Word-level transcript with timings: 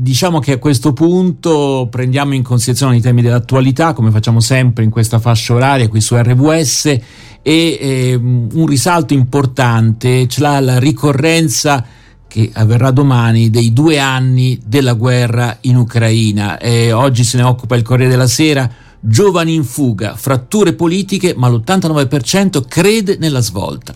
diciamo 0.00 0.38
che 0.38 0.52
a 0.52 0.58
questo 0.58 0.94
punto 0.94 1.86
prendiamo 1.90 2.34
in 2.34 2.42
considerazione 2.42 2.96
i 2.96 3.00
temi 3.02 3.20
dell'attualità, 3.20 3.92
come 3.92 4.10
facciamo 4.10 4.40
sempre 4.40 4.82
in 4.82 4.88
questa 4.88 5.18
fascia 5.18 5.52
oraria 5.52 5.88
qui 5.88 6.00
su 6.00 6.16
RWS, 6.16 6.84
e 6.86 7.02
eh, 7.42 8.14
un 8.14 8.66
risalto 8.66 9.12
importante 9.12 10.26
ce 10.26 10.40
l'ha 10.40 10.58
la 10.60 10.78
ricorrenza 10.78 11.84
che 12.26 12.50
avverrà 12.54 12.92
domani 12.92 13.50
dei 13.50 13.74
due 13.74 13.98
anni 13.98 14.58
della 14.64 14.94
guerra 14.94 15.58
in 15.62 15.76
Ucraina. 15.76 16.56
Eh, 16.58 16.92
oggi 16.92 17.22
se 17.22 17.36
ne 17.36 17.42
occupa 17.42 17.76
il 17.76 17.82
Corriere 17.82 18.10
della 18.10 18.26
Sera. 18.26 18.70
Giovani 19.02 19.54
in 19.54 19.64
fuga, 19.64 20.14
fratture 20.14 20.74
politiche, 20.74 21.34
ma 21.34 21.48
l'89% 21.48 22.62
crede 22.68 23.16
nella 23.18 23.40
svolta. 23.40 23.94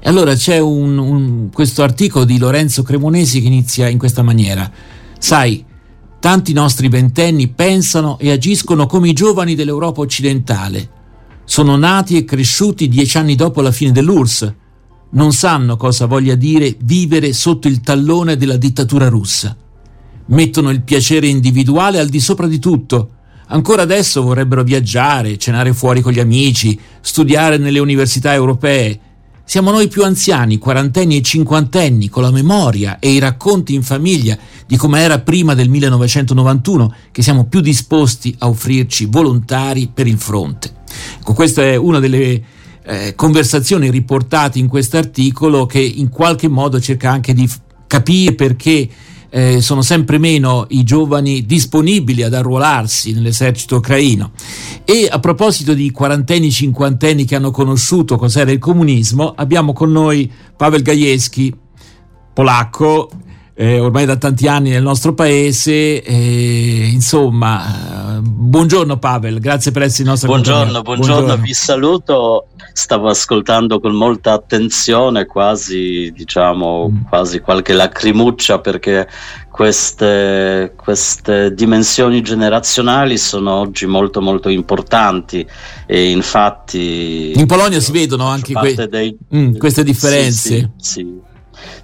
E 0.00 0.08
allora 0.08 0.34
c'è 0.34 0.58
un, 0.58 0.98
un, 0.98 1.50
questo 1.52 1.82
articolo 1.82 2.24
di 2.24 2.38
Lorenzo 2.38 2.84
Cremonesi 2.84 3.40
che 3.40 3.48
inizia 3.48 3.88
in 3.88 3.98
questa 3.98 4.22
maniera. 4.22 4.70
Sai, 5.26 5.64
tanti 6.20 6.52
nostri 6.52 6.88
ventenni 6.88 7.48
pensano 7.48 8.16
e 8.16 8.30
agiscono 8.30 8.86
come 8.86 9.08
i 9.08 9.12
giovani 9.12 9.56
dell'Europa 9.56 10.00
occidentale. 10.00 10.88
Sono 11.44 11.74
nati 11.74 12.16
e 12.16 12.24
cresciuti 12.24 12.86
dieci 12.86 13.18
anni 13.18 13.34
dopo 13.34 13.60
la 13.60 13.72
fine 13.72 13.90
dell'URSS. 13.90 14.54
Non 15.10 15.32
sanno 15.32 15.76
cosa 15.76 16.06
voglia 16.06 16.36
dire 16.36 16.76
vivere 16.78 17.32
sotto 17.32 17.66
il 17.66 17.80
tallone 17.80 18.36
della 18.36 18.56
dittatura 18.56 19.08
russa. 19.08 19.56
Mettono 20.26 20.70
il 20.70 20.82
piacere 20.82 21.26
individuale 21.26 21.98
al 21.98 22.08
di 22.08 22.20
sopra 22.20 22.46
di 22.46 22.60
tutto. 22.60 23.10
Ancora 23.48 23.82
adesso 23.82 24.22
vorrebbero 24.22 24.62
viaggiare, 24.62 25.38
cenare 25.38 25.74
fuori 25.74 26.02
con 26.02 26.12
gli 26.12 26.20
amici, 26.20 26.78
studiare 27.00 27.56
nelle 27.56 27.80
università 27.80 28.32
europee, 28.32 29.00
siamo 29.48 29.70
noi 29.70 29.86
più 29.86 30.02
anziani, 30.02 30.58
quarantenni 30.58 31.16
e 31.16 31.22
cinquantenni, 31.22 32.08
con 32.08 32.24
la 32.24 32.32
memoria 32.32 32.98
e 32.98 33.12
i 33.12 33.20
racconti 33.20 33.74
in 33.74 33.84
famiglia 33.84 34.36
di 34.66 34.76
come 34.76 35.00
era 35.00 35.20
prima 35.20 35.54
del 35.54 35.68
1991, 35.68 36.94
che 37.12 37.22
siamo 37.22 37.44
più 37.44 37.60
disposti 37.60 38.34
a 38.40 38.48
offrirci 38.48 39.06
volontari 39.06 39.88
per 39.94 40.08
il 40.08 40.18
fronte. 40.18 40.74
Ecco, 41.20 41.32
questa 41.32 41.62
è 41.62 41.76
una 41.76 42.00
delle 42.00 42.42
eh, 42.82 43.14
conversazioni 43.14 43.88
riportate 43.88 44.58
in 44.58 44.66
questo 44.66 44.96
articolo 44.96 45.64
che 45.64 45.78
in 45.78 46.08
qualche 46.08 46.48
modo 46.48 46.80
cerca 46.80 47.12
anche 47.12 47.32
di 47.32 47.48
capire 47.86 48.34
perché 48.34 48.88
eh, 49.36 49.60
sono 49.60 49.82
sempre 49.82 50.16
meno 50.16 50.64
i 50.70 50.82
giovani 50.82 51.44
disponibili 51.44 52.22
ad 52.22 52.32
arruolarsi 52.32 53.12
nell'esercito 53.12 53.76
ucraino. 53.76 54.30
E 54.82 55.06
a 55.10 55.18
proposito 55.18 55.74
di 55.74 55.90
quarantenni, 55.90 56.50
cinquantenni 56.50 57.26
che 57.26 57.34
hanno 57.36 57.50
conosciuto 57.50 58.16
cos'era 58.16 58.50
il 58.50 58.58
comunismo, 58.58 59.34
abbiamo 59.36 59.74
con 59.74 59.92
noi 59.92 60.32
Pavel 60.56 60.80
Gajewski, 60.80 61.54
polacco, 62.32 63.10
eh, 63.58 63.80
ormai 63.80 64.04
da 64.04 64.16
tanti 64.16 64.46
anni 64.46 64.68
nel 64.68 64.82
nostro 64.82 65.14
paese. 65.14 66.02
Eh, 66.02 66.90
insomma, 66.92 68.20
buongiorno 68.22 68.98
Pavel, 68.98 69.40
grazie 69.40 69.70
per 69.70 69.82
essere 69.82 70.02
in 70.02 70.10
nostra 70.10 70.28
buongiorno, 70.28 70.82
buongiorno, 70.82 71.14
buongiorno, 71.14 71.42
vi 71.42 71.54
saluto. 71.54 72.48
Stavo 72.74 73.08
ascoltando 73.08 73.80
con 73.80 73.94
molta 73.94 74.32
attenzione, 74.32 75.24
quasi 75.24 76.12
diciamo, 76.14 76.90
mm. 76.90 77.08
quasi 77.08 77.40
qualche 77.40 77.72
lacrimuccia 77.72 78.58
perché 78.58 79.08
queste, 79.50 80.74
queste, 80.76 81.54
dimensioni 81.54 82.20
generazionali 82.20 83.16
sono 83.16 83.54
oggi 83.54 83.86
molto 83.86 84.20
molto 84.20 84.50
importanti 84.50 85.46
e 85.86 86.10
infatti 86.10 87.32
in 87.34 87.46
Polonia 87.46 87.80
si 87.80 87.90
vedono 87.90 88.26
anche 88.26 88.52
que- 88.52 88.86
dei, 88.86 89.16
mm, 89.34 89.56
queste 89.56 89.82
differenze. 89.82 90.48
Sì, 90.50 90.70
sì, 90.76 90.92
sì. 90.92 91.34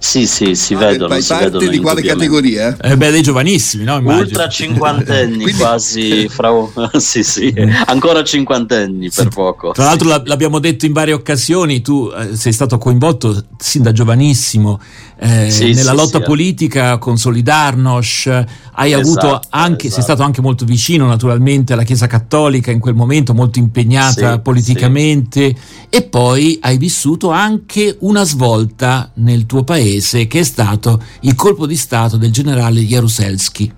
Sì, 0.03 0.27
sì, 0.27 0.53
si 0.53 0.73
ah, 0.73 0.79
vedono. 0.79 1.07
Fai 1.07 1.21
si 1.21 1.29
parte 1.29 1.45
vedono 1.45 1.71
di 1.71 1.79
quale 1.79 2.01
categoria? 2.01 2.75
Eh 2.77 2.97
beh, 2.97 3.09
dei 3.09 3.21
giovanissimi, 3.21 3.85
no? 3.85 3.99
Immagino. 3.99 4.25
Ultra 4.25 4.49
cinquantenni, 4.49 5.37
Quindi... 5.43 5.53
quasi 5.53 6.27
fra... 6.27 6.51
sì, 6.99 7.23
sì, 7.23 7.53
ancora 7.85 8.21
cinquantenni 8.21 9.09
per 9.09 9.29
poco. 9.29 9.71
Tra 9.71 9.85
l'altro 9.85 10.09
l'abbiamo 10.25 10.59
detto 10.59 10.85
in 10.85 10.91
varie 10.91 11.13
occasioni, 11.13 11.81
tu 11.81 12.11
eh, 12.13 12.35
sei 12.35 12.51
stato 12.51 12.77
coinvolto 12.77 13.45
sin 13.57 13.81
da 13.81 13.93
giovanissimo 13.93 14.81
eh, 15.17 15.49
sì, 15.49 15.71
nella 15.73 15.91
sì, 15.91 15.95
lotta 15.95 16.17
sì, 16.19 16.25
politica 16.25 16.97
con 16.97 17.17
Solidarnosc, 17.17 18.27
hai 18.73 18.91
esatto, 18.91 19.07
avuto 19.07 19.47
anche, 19.51 19.87
esatto. 19.87 19.93
sei 19.93 20.03
stato 20.03 20.23
anche 20.23 20.41
molto 20.41 20.65
vicino 20.65 21.07
naturalmente 21.07 21.71
alla 21.71 21.83
Chiesa 21.83 22.07
Cattolica 22.07 22.71
in 22.71 22.79
quel 22.79 22.93
momento, 22.93 23.33
molto 23.33 23.57
impegnata 23.57 24.39
politicamente 24.39 25.55
e 25.89 26.01
poi 26.03 26.57
hai 26.61 26.77
vissuto 26.77 27.29
anche 27.29 27.95
una 28.01 28.25
svolta 28.25 29.11
nel 29.15 29.45
tuo 29.45 29.63
paese 29.63 29.91
che 30.01 30.39
è 30.39 30.43
stato 30.43 31.01
il 31.21 31.35
colpo 31.35 31.65
di 31.65 31.75
Stato 31.75 32.17
del 32.17 32.31
generale 32.31 32.81
Jaruzelski. 32.81 33.73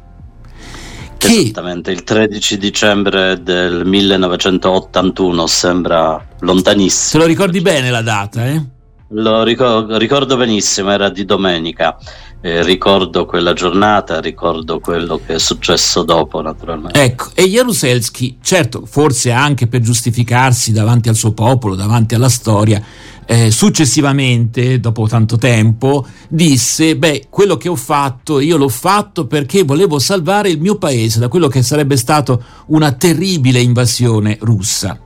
Che... 1.17 1.27
Esattamente, 1.27 1.91
il 1.91 2.03
13 2.03 2.57
dicembre 2.57 3.41
del 3.41 3.85
1981 3.85 5.47
sembra 5.47 6.25
lontanissimo. 6.39 7.23
Te 7.23 7.27
lo 7.27 7.33
ricordi 7.33 7.61
bene 7.61 7.89
la 7.89 8.01
data, 8.01 8.45
eh? 8.45 8.73
Lo 9.09 9.43
ricordo, 9.43 9.97
ricordo 9.97 10.35
benissimo, 10.35 10.91
era 10.91 11.09
di 11.09 11.25
domenica. 11.25 11.97
Eh, 12.45 12.61
ricordo 12.61 13.25
quella 13.25 13.53
giornata, 13.53 14.19
ricordo 14.19 14.79
quello 14.79 15.19
che 15.25 15.33
è 15.33 15.39
successo 15.39 16.03
dopo, 16.03 16.41
naturalmente. 16.41 17.01
Ecco, 17.01 17.29
e 17.33 17.49
Jaruzelski, 17.49 18.37
certo, 18.39 18.85
forse 18.85 19.31
anche 19.31 19.65
per 19.65 19.81
giustificarsi 19.81 20.71
davanti 20.71 21.09
al 21.09 21.15
suo 21.15 21.31
popolo, 21.31 21.73
davanti 21.73 22.13
alla 22.13 22.29
storia, 22.29 22.79
eh, 23.25 23.49
successivamente, 23.49 24.79
dopo 24.79 25.07
tanto 25.07 25.37
tempo, 25.37 26.05
disse: 26.29 26.95
Beh, 26.95 27.25
quello 27.31 27.57
che 27.57 27.67
ho 27.67 27.75
fatto, 27.75 28.39
io 28.39 28.57
l'ho 28.57 28.69
fatto 28.69 29.25
perché 29.25 29.63
volevo 29.63 29.97
salvare 29.97 30.49
il 30.49 30.61
mio 30.61 30.75
paese 30.77 31.17
da 31.17 31.29
quello 31.29 31.47
che 31.47 31.63
sarebbe 31.63 31.97
stato 31.97 32.43
una 32.67 32.91
terribile 32.91 33.59
invasione 33.59 34.37
russa. 34.41 34.99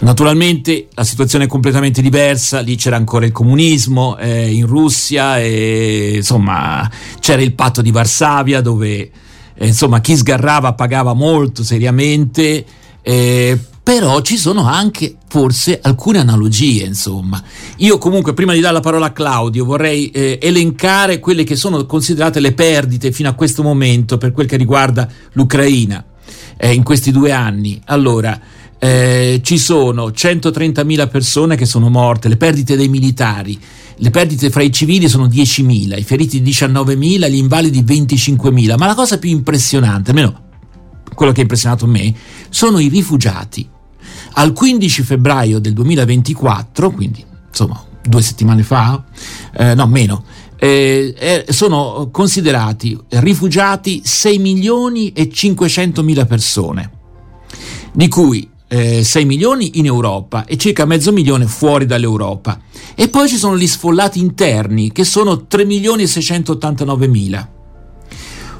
Naturalmente 0.00 0.86
la 0.94 1.02
situazione 1.02 1.44
è 1.44 1.48
completamente 1.48 2.00
diversa, 2.00 2.60
lì 2.60 2.76
c'era 2.76 2.94
ancora 2.94 3.26
il 3.26 3.32
comunismo 3.32 4.16
eh, 4.16 4.48
in 4.48 4.64
Russia 4.64 5.40
e 5.40 6.12
insomma 6.14 6.88
c'era 7.18 7.42
il 7.42 7.52
patto 7.52 7.82
di 7.82 7.90
Varsavia 7.90 8.60
dove 8.60 9.10
eh, 9.54 9.66
insomma 9.66 10.00
chi 10.00 10.16
sgarrava 10.16 10.74
pagava 10.74 11.14
molto 11.14 11.64
seriamente, 11.64 12.64
eh, 13.02 13.58
però 13.82 14.20
ci 14.20 14.36
sono 14.36 14.66
anche 14.66 15.16
forse 15.26 15.80
alcune 15.82 16.20
analogie 16.20 16.84
insomma. 16.84 17.42
Io 17.78 17.98
comunque 17.98 18.34
prima 18.34 18.52
di 18.52 18.60
dare 18.60 18.74
la 18.74 18.80
parola 18.80 19.06
a 19.06 19.12
Claudio 19.12 19.64
vorrei 19.64 20.10
eh, 20.12 20.38
elencare 20.40 21.18
quelle 21.18 21.42
che 21.42 21.56
sono 21.56 21.84
considerate 21.86 22.38
le 22.38 22.52
perdite 22.52 23.10
fino 23.10 23.28
a 23.28 23.34
questo 23.34 23.64
momento 23.64 24.16
per 24.16 24.30
quel 24.30 24.46
che 24.46 24.56
riguarda 24.56 25.08
l'Ucraina 25.32 26.04
eh, 26.56 26.72
in 26.72 26.84
questi 26.84 27.10
due 27.10 27.32
anni. 27.32 27.80
Allora, 27.86 28.38
eh, 28.78 29.40
ci 29.42 29.58
sono 29.58 30.08
130.000 30.08 31.08
persone 31.08 31.56
che 31.56 31.66
sono 31.66 31.88
morte, 31.88 32.28
le 32.28 32.36
perdite 32.36 32.76
dei 32.76 32.88
militari, 32.88 33.58
le 33.96 34.10
perdite 34.10 34.50
fra 34.50 34.62
i 34.62 34.72
civili 34.72 35.08
sono 35.08 35.26
10.000, 35.26 35.98
i 35.98 36.04
feriti 36.04 36.40
19.000, 36.42 37.28
gli 37.28 37.34
invalidi 37.36 37.82
25.000, 37.82 38.76
ma 38.76 38.86
la 38.86 38.94
cosa 38.94 39.18
più 39.18 39.30
impressionante, 39.30 40.10
almeno 40.10 40.46
quello 41.14 41.32
che 41.32 41.40
ha 41.40 41.42
impressionato 41.42 41.86
me, 41.86 42.14
sono 42.48 42.78
i 42.78 42.88
rifugiati. 42.88 43.68
Al 44.34 44.52
15 44.52 45.02
febbraio 45.02 45.58
del 45.58 45.72
2024, 45.72 46.90
quindi 46.92 47.24
insomma 47.48 47.82
due 48.00 48.22
settimane 48.22 48.62
fa, 48.62 49.04
eh, 49.56 49.74
no 49.74 49.86
meno, 49.88 50.24
eh, 50.56 51.14
eh, 51.18 51.46
sono 51.52 52.08
considerati 52.12 52.98
rifugiati 53.08 54.00
6 54.04 54.38
milioni 54.38 55.12
e 55.12 55.28
500 55.28 56.02
mila 56.04 56.24
persone, 56.24 56.90
di 57.92 58.06
cui 58.06 58.48
eh, 58.68 59.02
6 59.02 59.24
milioni 59.24 59.78
in 59.78 59.86
Europa 59.86 60.44
e 60.44 60.56
circa 60.56 60.84
mezzo 60.84 61.10
milione 61.10 61.46
fuori 61.46 61.86
dall'Europa. 61.86 62.60
E 62.94 63.08
poi 63.08 63.28
ci 63.28 63.36
sono 63.36 63.56
gli 63.56 63.66
sfollati 63.66 64.20
interni 64.20 64.92
che 64.92 65.04
sono 65.04 65.46
3 65.46 65.64
milioni 65.64 66.02
e 66.02 66.06
689 66.06 67.08
mila. 67.08 67.50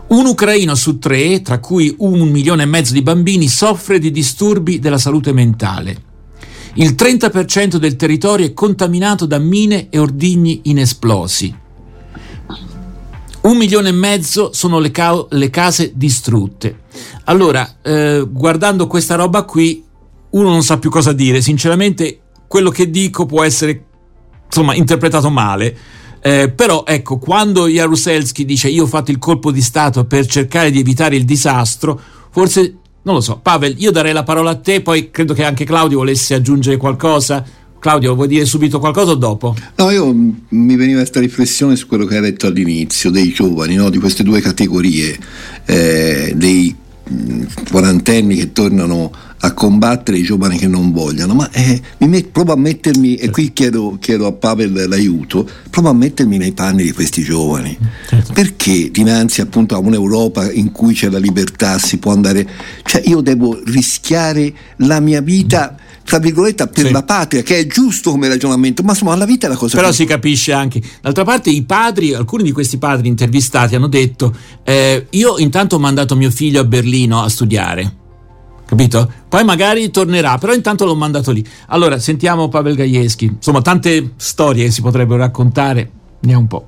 Un 0.09 0.25
ucraino 0.25 0.75
su 0.75 0.99
tre, 0.99 1.43
tra 1.43 1.59
cui 1.59 1.95
un 1.99 2.21
milione 2.31 2.63
e 2.63 2.67
mezzo 2.67 2.95
di 2.95 3.03
bambini, 3.03 3.47
soffre 3.47 3.99
di 3.99 4.11
disturbi 4.11 4.79
della 4.79 4.97
salute 4.97 5.33
mentale. 5.33 6.07
Il 6.75 6.93
30% 6.93 7.77
del 7.77 7.97
territorio 7.97 8.47
è 8.47 8.55
contaminato 8.55 9.27
da 9.27 9.39
mine 9.39 9.89
e 9.91 9.99
ordigni 9.99 10.61
inesplosi. 10.65 11.55
Un 13.41 13.57
milione 13.57 13.91
e 13.91 13.93
mezzo 13.93 14.51
sono 14.53 14.79
le, 14.79 14.91
ca- 14.91 15.27
le 15.31 15.51
case 15.51 15.93
distrutte. 15.95 16.83
Allora, 17.25 17.77
eh, 17.83 18.27
guardando 18.31 18.87
questa 18.87 19.15
roba 19.15 19.43
qui, 19.43 19.85
uno 20.31 20.51
non 20.51 20.63
sa 20.63 20.79
più 20.79 20.91
cosa 20.91 21.13
dire. 21.13 21.41
Sinceramente, 21.41 22.21
quello 22.47 22.71
che 22.71 22.91
dico 22.91 23.27
può 23.27 23.43
essere 23.43 23.85
insomma 24.47 24.75
interpretato 24.75 25.31
male. 25.31 25.77
Eh, 26.21 26.51
però 26.55 26.85
ecco, 26.85 27.19
quando 27.19 27.69
Jaruzelski 27.69 28.45
dice 28.45 28.69
io 28.69 28.85
ho 28.85 28.89
fatto 28.89 29.11
il 29.11 29.19
colpo 29.19 29.53
di 29.53 29.63
Stato 29.63 30.05
per 30.05 30.27
cercare 30.27 30.71
di 30.71 30.81
evitare 30.81 31.15
il 31.15 31.25
disastro, 31.25 32.01
forse 32.31 32.79
non 33.03 33.15
lo 33.15 33.21
so. 33.21 33.39
Pavel, 33.41 33.75
io 33.79 33.91
darei 33.91 34.13
la 34.13 34.25
parola 34.25 34.51
a 34.51 34.57
te, 34.57 34.83
poi 34.83 35.11
credo 35.11 35.33
che 35.33 35.45
anche 35.45 35.65
Claudio 35.65 35.99
volesse 35.99 36.35
aggiungere 36.35 36.77
qualcosa. 36.77 37.45
Claudio, 37.79 38.17
vuoi 38.17 38.27
dire 38.27 38.45
subito 38.45 38.81
qualcosa 38.81 39.13
o 39.13 39.15
dopo? 39.15 39.55
No, 39.77 39.91
io 39.91 40.13
mi 40.13 40.77
veniva 40.77 40.99
questa 40.99 41.21
riflessione 41.21 41.77
su 41.77 41.87
quello 41.87 42.07
che 42.07 42.17
hai 42.17 42.23
detto 42.23 42.49
all'inizio, 42.49 43.11
dei 43.11 43.33
giovani, 43.33 43.77
no? 43.77 43.89
di 43.89 43.99
queste 43.99 44.25
due 44.25 44.41
categorie, 44.41 45.17
eh, 45.65 46.33
dei 46.35 46.75
quarantenni 47.71 48.35
che 48.35 48.53
tornano 48.53 49.11
a 49.41 49.53
combattere 49.53 50.19
i 50.19 50.23
giovani 50.23 50.59
che 50.59 50.67
non 50.67 50.93
vogliono, 50.93 51.35
ma 51.35 51.51
eh, 51.51 51.81
met, 51.99 52.29
provo 52.29 52.53
a 52.53 52.57
mettermi, 52.57 53.17
e 53.17 53.31
qui 53.31 53.53
chiedo, 53.53 53.97
chiedo, 54.01 54.27
a 54.27 54.33
Pavel 54.33 54.89
l'aiuto, 54.89 55.49
provo 55.71 55.91
a 55.91 55.95
mettermi 55.95 56.39
nei 56.39 56.53
panni 56.53 56.83
di 56.83 56.93
questi 56.93 57.23
giovani. 57.23 57.77
Certo. 58.09 58.33
Perché 58.33 58.91
dinanzi 58.91 59.41
appunto 59.41 59.75
a 59.75 59.79
un'Europa 59.79 60.51
in 60.51 60.73
cui 60.73 60.95
c'è 60.95 61.09
la 61.09 61.19
libertà 61.19 61.79
si 61.79 61.99
può 61.99 62.13
andare, 62.13 62.49
cioè 62.85 63.03
io 63.05 63.21
devo 63.21 63.61
rischiare 63.65 64.53
la 64.79 65.01
mia 65.01 65.21
vita. 65.21 65.77
Mm 65.83 65.87
tra 66.09 66.19
virgolette 66.19 66.67
per 66.69 66.87
sì. 66.87 66.91
la 66.91 67.03
patria, 67.03 67.43
che 67.43 67.59
è 67.59 67.67
giusto 67.67 68.13
come 68.13 68.29
ragionamento, 68.29 68.83
ma 68.83 68.93
insomma 68.93 69.15
la 69.15 69.27
vita 69.27 69.47
è 69.47 69.51
la 69.51 69.57
cosa 69.57 69.77
Però 69.77 69.89
che... 69.89 69.95
si 69.95 70.05
capisce 70.07 70.55
anche. 70.55 70.81
D'altra 71.03 71.23
parte 71.23 71.51
i 71.51 71.63
padri, 71.65 72.15
alcuni 72.15 72.45
di 72.45 72.51
questi 72.51 72.79
padri 72.79 73.09
intervistati 73.09 73.75
hanno 73.75 73.89
detto 73.89 74.35
eh, 74.65 75.07
io 75.11 75.37
intanto 75.37 75.77
ho 75.77 75.79
mandato 75.79 76.17
mio 76.17 76.31
figlio 76.31 76.63
a 76.63 76.65
Berlino 76.65 77.23
a 77.23 77.29
studiare. 77.29 78.07
Capito? 78.69 79.11
Poi 79.31 79.45
magari 79.45 79.91
tornerà, 79.91 80.37
però 80.37 80.53
intanto 80.53 80.85
l'ho 80.85 80.95
mandato 80.95 81.31
lì. 81.31 81.43
Allora, 81.69 81.99
sentiamo 81.99 82.49
Pavel 82.49 82.75
Gajewski. 82.75 83.25
Insomma, 83.25 83.63
tante 83.63 84.13
storie 84.17 84.71
si 84.71 84.83
potrebbero 84.83 85.21
raccontare, 85.21 85.91
ne 86.21 86.35
ha 86.35 86.37
un 86.37 86.47
po'. 86.47 86.67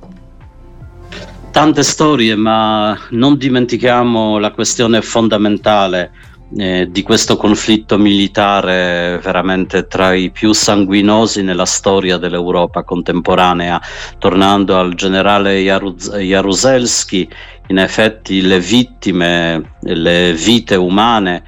Tante 1.50 1.82
storie, 1.82 2.36
ma 2.36 2.98
non 3.10 3.36
dimentichiamo 3.36 4.38
la 4.38 4.50
questione 4.50 5.02
fondamentale 5.02 6.10
eh, 6.56 6.88
di 6.90 7.02
questo 7.02 7.36
conflitto 7.36 7.98
militare 7.98 9.20
veramente 9.22 9.86
tra 9.86 10.14
i 10.14 10.30
più 10.30 10.54
sanguinosi 10.54 11.42
nella 11.42 11.66
storia 11.66 12.16
dell'Europa 12.16 12.82
contemporanea. 12.82 13.78
Tornando 14.18 14.78
al 14.78 14.94
generale 14.94 15.60
Jaruz- 15.60 16.16
Jaruzelski, 16.16 17.28
in 17.66 17.76
effetti 17.76 18.40
le 18.40 18.58
vittime, 18.58 19.74
le 19.80 20.32
vite 20.32 20.76
umane 20.76 21.42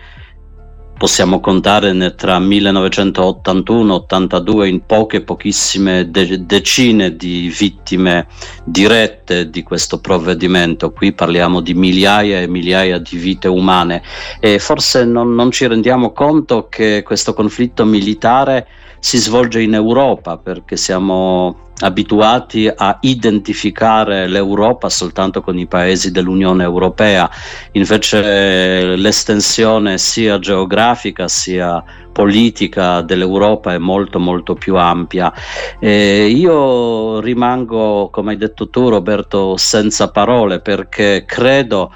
possiamo 1.02 1.40
contare 1.40 2.14
tra 2.14 2.38
1981 2.38 3.92
e 3.92 3.96
82 3.96 4.68
in 4.68 4.86
poche 4.86 5.22
pochissime 5.22 6.12
de- 6.12 6.46
decine 6.46 7.16
di 7.16 7.52
vittime 7.58 8.28
dirette 8.62 9.50
di 9.50 9.64
questo 9.64 9.98
provvedimento. 9.98 10.92
Qui 10.92 11.12
parliamo 11.12 11.58
di 11.58 11.74
migliaia 11.74 12.40
e 12.40 12.46
migliaia 12.46 12.98
di 12.98 13.16
vite 13.16 13.48
umane. 13.48 14.00
E 14.38 14.60
forse 14.60 15.04
non, 15.04 15.34
non 15.34 15.50
ci 15.50 15.66
rendiamo 15.66 16.12
conto 16.12 16.68
che 16.68 17.02
questo 17.04 17.34
conflitto 17.34 17.84
militare 17.84 18.68
si 19.00 19.18
svolge 19.18 19.60
in 19.60 19.74
Europa 19.74 20.36
perché 20.36 20.76
siamo 20.76 21.71
abituati 21.82 22.70
a 22.74 22.98
identificare 23.00 24.26
l'Europa 24.28 24.88
soltanto 24.88 25.42
con 25.42 25.58
i 25.58 25.66
paesi 25.66 26.10
dell'Unione 26.10 26.62
Europea, 26.62 27.28
invece 27.72 28.96
l'estensione 28.96 29.98
sia 29.98 30.38
geografica 30.38 31.28
sia 31.28 31.82
politica 32.12 33.00
dell'Europa 33.00 33.72
è 33.72 33.78
molto 33.78 34.18
molto 34.18 34.54
più 34.54 34.76
ampia. 34.76 35.32
E 35.80 36.26
io 36.26 37.20
rimango, 37.20 38.10
come 38.10 38.32
hai 38.32 38.36
detto 38.36 38.68
tu 38.68 38.88
Roberto, 38.88 39.56
senza 39.56 40.10
parole 40.10 40.60
perché 40.60 41.24
credo 41.26 41.92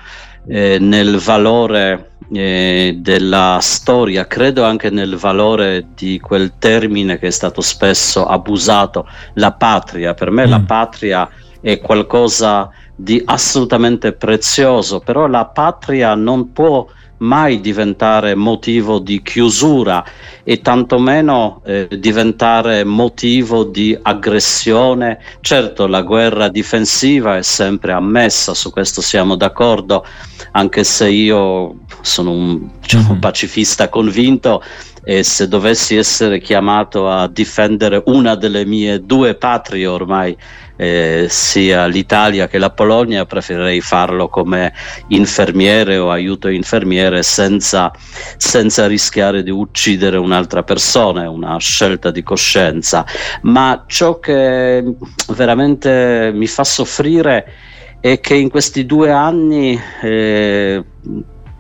eh, 0.49 0.79
nel 0.81 1.19
valore 1.19 2.16
eh, 2.33 2.97
della 2.99 3.59
storia, 3.61 4.27
credo 4.27 4.65
anche 4.65 4.91
nel 4.91 5.17
valore 5.17 5.87
di 5.95 6.19
quel 6.21 6.55
termine 6.59 7.19
che 7.19 7.29
è 7.29 7.31
stato 7.31 7.61
spesso 7.61 8.27
abusato, 8.27 9.07
la 9.35 9.53
patria. 9.53 10.15
Per 10.15 10.31
me 10.31 10.47
mm. 10.47 10.51
la 10.51 10.61
patria 10.61 11.29
è 11.61 11.79
qualcosa 11.81 12.71
di 12.95 13.23
assolutamente 13.25 14.13
prezioso, 14.13 15.01
però 15.01 15.27
la 15.27 15.45
patria 15.45 16.15
non 16.15 16.53
può 16.53 16.87
mai 17.19 17.61
diventare 17.61 18.35
motivo 18.35 18.99
di 18.99 19.23
chiusura 19.23 20.05
e 20.45 20.61
tantomeno 20.61 21.63
eh, 21.65 21.89
diventare 21.99 22.85
motivo 22.85 23.65
di 23.65 23.97
aggressione. 24.01 25.19
Certo, 25.41 25.87
la 25.87 26.03
guerra 26.03 26.49
difensiva 26.49 27.37
è 27.37 27.43
sempre 27.43 27.93
ammessa, 27.93 28.55
su 28.55 28.71
questo 28.71 29.01
siamo 29.01 29.37
d'accordo, 29.37 30.05
anche 30.53 30.85
se 30.85 31.09
io 31.09 31.77
sono 32.01 32.33
un, 32.33 32.71
diciamo, 32.81 33.11
mm-hmm. 33.13 33.21
pacifista 33.21 33.89
convinto 33.89 34.63
e 35.09 35.23
se 35.23 35.47
dovessi 35.47 35.95
essere 35.95 36.41
chiamato 36.41 37.09
a 37.09 37.29
difendere 37.29 38.03
una 38.07 38.35
delle 38.35 38.65
mie 38.67 39.01
due 39.05 39.37
patrie 39.37 39.87
ormai 39.87 40.37
eh, 40.77 41.27
sia 41.29 41.87
l'Italia 41.87 42.47
che 42.47 42.59
la 42.59 42.71
Polonia, 42.71 43.25
preferirei 43.25 43.81
farlo 43.81 44.29
come 44.29 44.73
infermiere 45.09 45.97
o 45.97 46.11
aiuto 46.11 46.49
infermiere 46.49 47.23
senza, 47.23 47.91
senza 48.37 48.87
rischiare 48.87 49.43
di 49.43 49.51
uccidere 49.51 50.17
un'altra 50.19 50.63
persona, 50.63 51.25
è 51.25 51.29
una 51.29 51.59
scelta 51.59 52.11
di 52.11 52.23
coscienza. 52.23 53.05
Ma 53.43 53.85
ciò 53.87 54.19
che 54.19 54.85
veramente 55.29 56.31
mi 56.35 56.47
fa 56.47 56.65
soffrire 56.65 57.53
è 58.01 58.21
che 58.21 58.35
in 58.35 58.51
questi 58.51 58.87
due 58.87 59.11
anni 59.11 59.81
eh, 60.03 60.85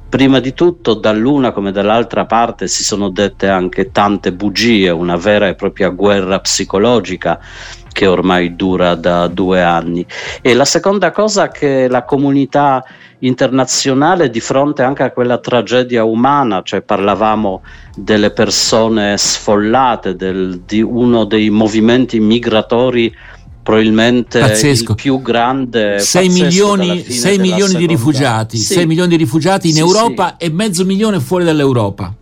prima 0.09 0.39
di 0.39 0.55
tutto 0.55 0.95
dall'una 0.95 1.53
come 1.53 1.73
dall'altra 1.73 2.27
parte 2.27 2.69
si 2.69 2.85
sono 2.85 3.11
dette 3.11 3.49
anche 3.49 3.91
tante 3.91 4.33
bugie, 4.33 4.91
una 4.91 5.17
vera 5.17 5.49
e 5.49 5.55
propria 5.55 5.89
guerra 5.89 6.39
psicologica 6.39 7.41
che 7.97 8.07
ormai 8.07 8.57
dura 8.57 8.95
da 8.95 9.27
due 9.27 9.63
anni. 9.63 10.05
E 10.43 10.53
la 10.53 10.67
seconda 10.67 11.11
cosa 11.13 11.49
che 11.49 11.89
la 11.89 12.05
comunità 12.05 12.85
internazionale 13.21 14.29
di 14.29 14.39
fronte 14.41 14.83
anche 14.83 15.03
a 15.03 15.13
quella 15.13 15.39
tragedia 15.39 16.05
umana, 16.05 16.61
cioè 16.63 16.83
parlavamo 16.83 17.63
delle 17.97 18.33
persone 18.33 19.17
sfollate, 19.17 20.15
del, 20.15 20.61
di 20.67 20.83
uno 20.83 21.25
dei 21.25 21.49
movimenti 21.49 22.21
migratori 22.21 23.11
probabilmente 23.63 24.41
pazzesco. 24.41 24.91
il 24.91 24.97
più 24.97 25.23
grande 25.23 25.99
6 25.99 26.29
milioni, 26.29 27.03
6 27.03 27.39
milioni 27.39 27.77
di 27.77 27.87
rifugiati 27.87 28.59
sì. 28.59 28.75
6 28.75 28.87
milioni 28.87 29.09
di 29.09 29.17
rifugiati 29.17 29.69
in 29.69 29.75
sì, 29.75 29.81
Europa 29.81 30.37
sì. 30.39 30.45
e 30.45 30.51
mezzo 30.51 30.85
milione 30.85 31.19
fuori 31.19 31.45
dall'Europa 31.45 32.15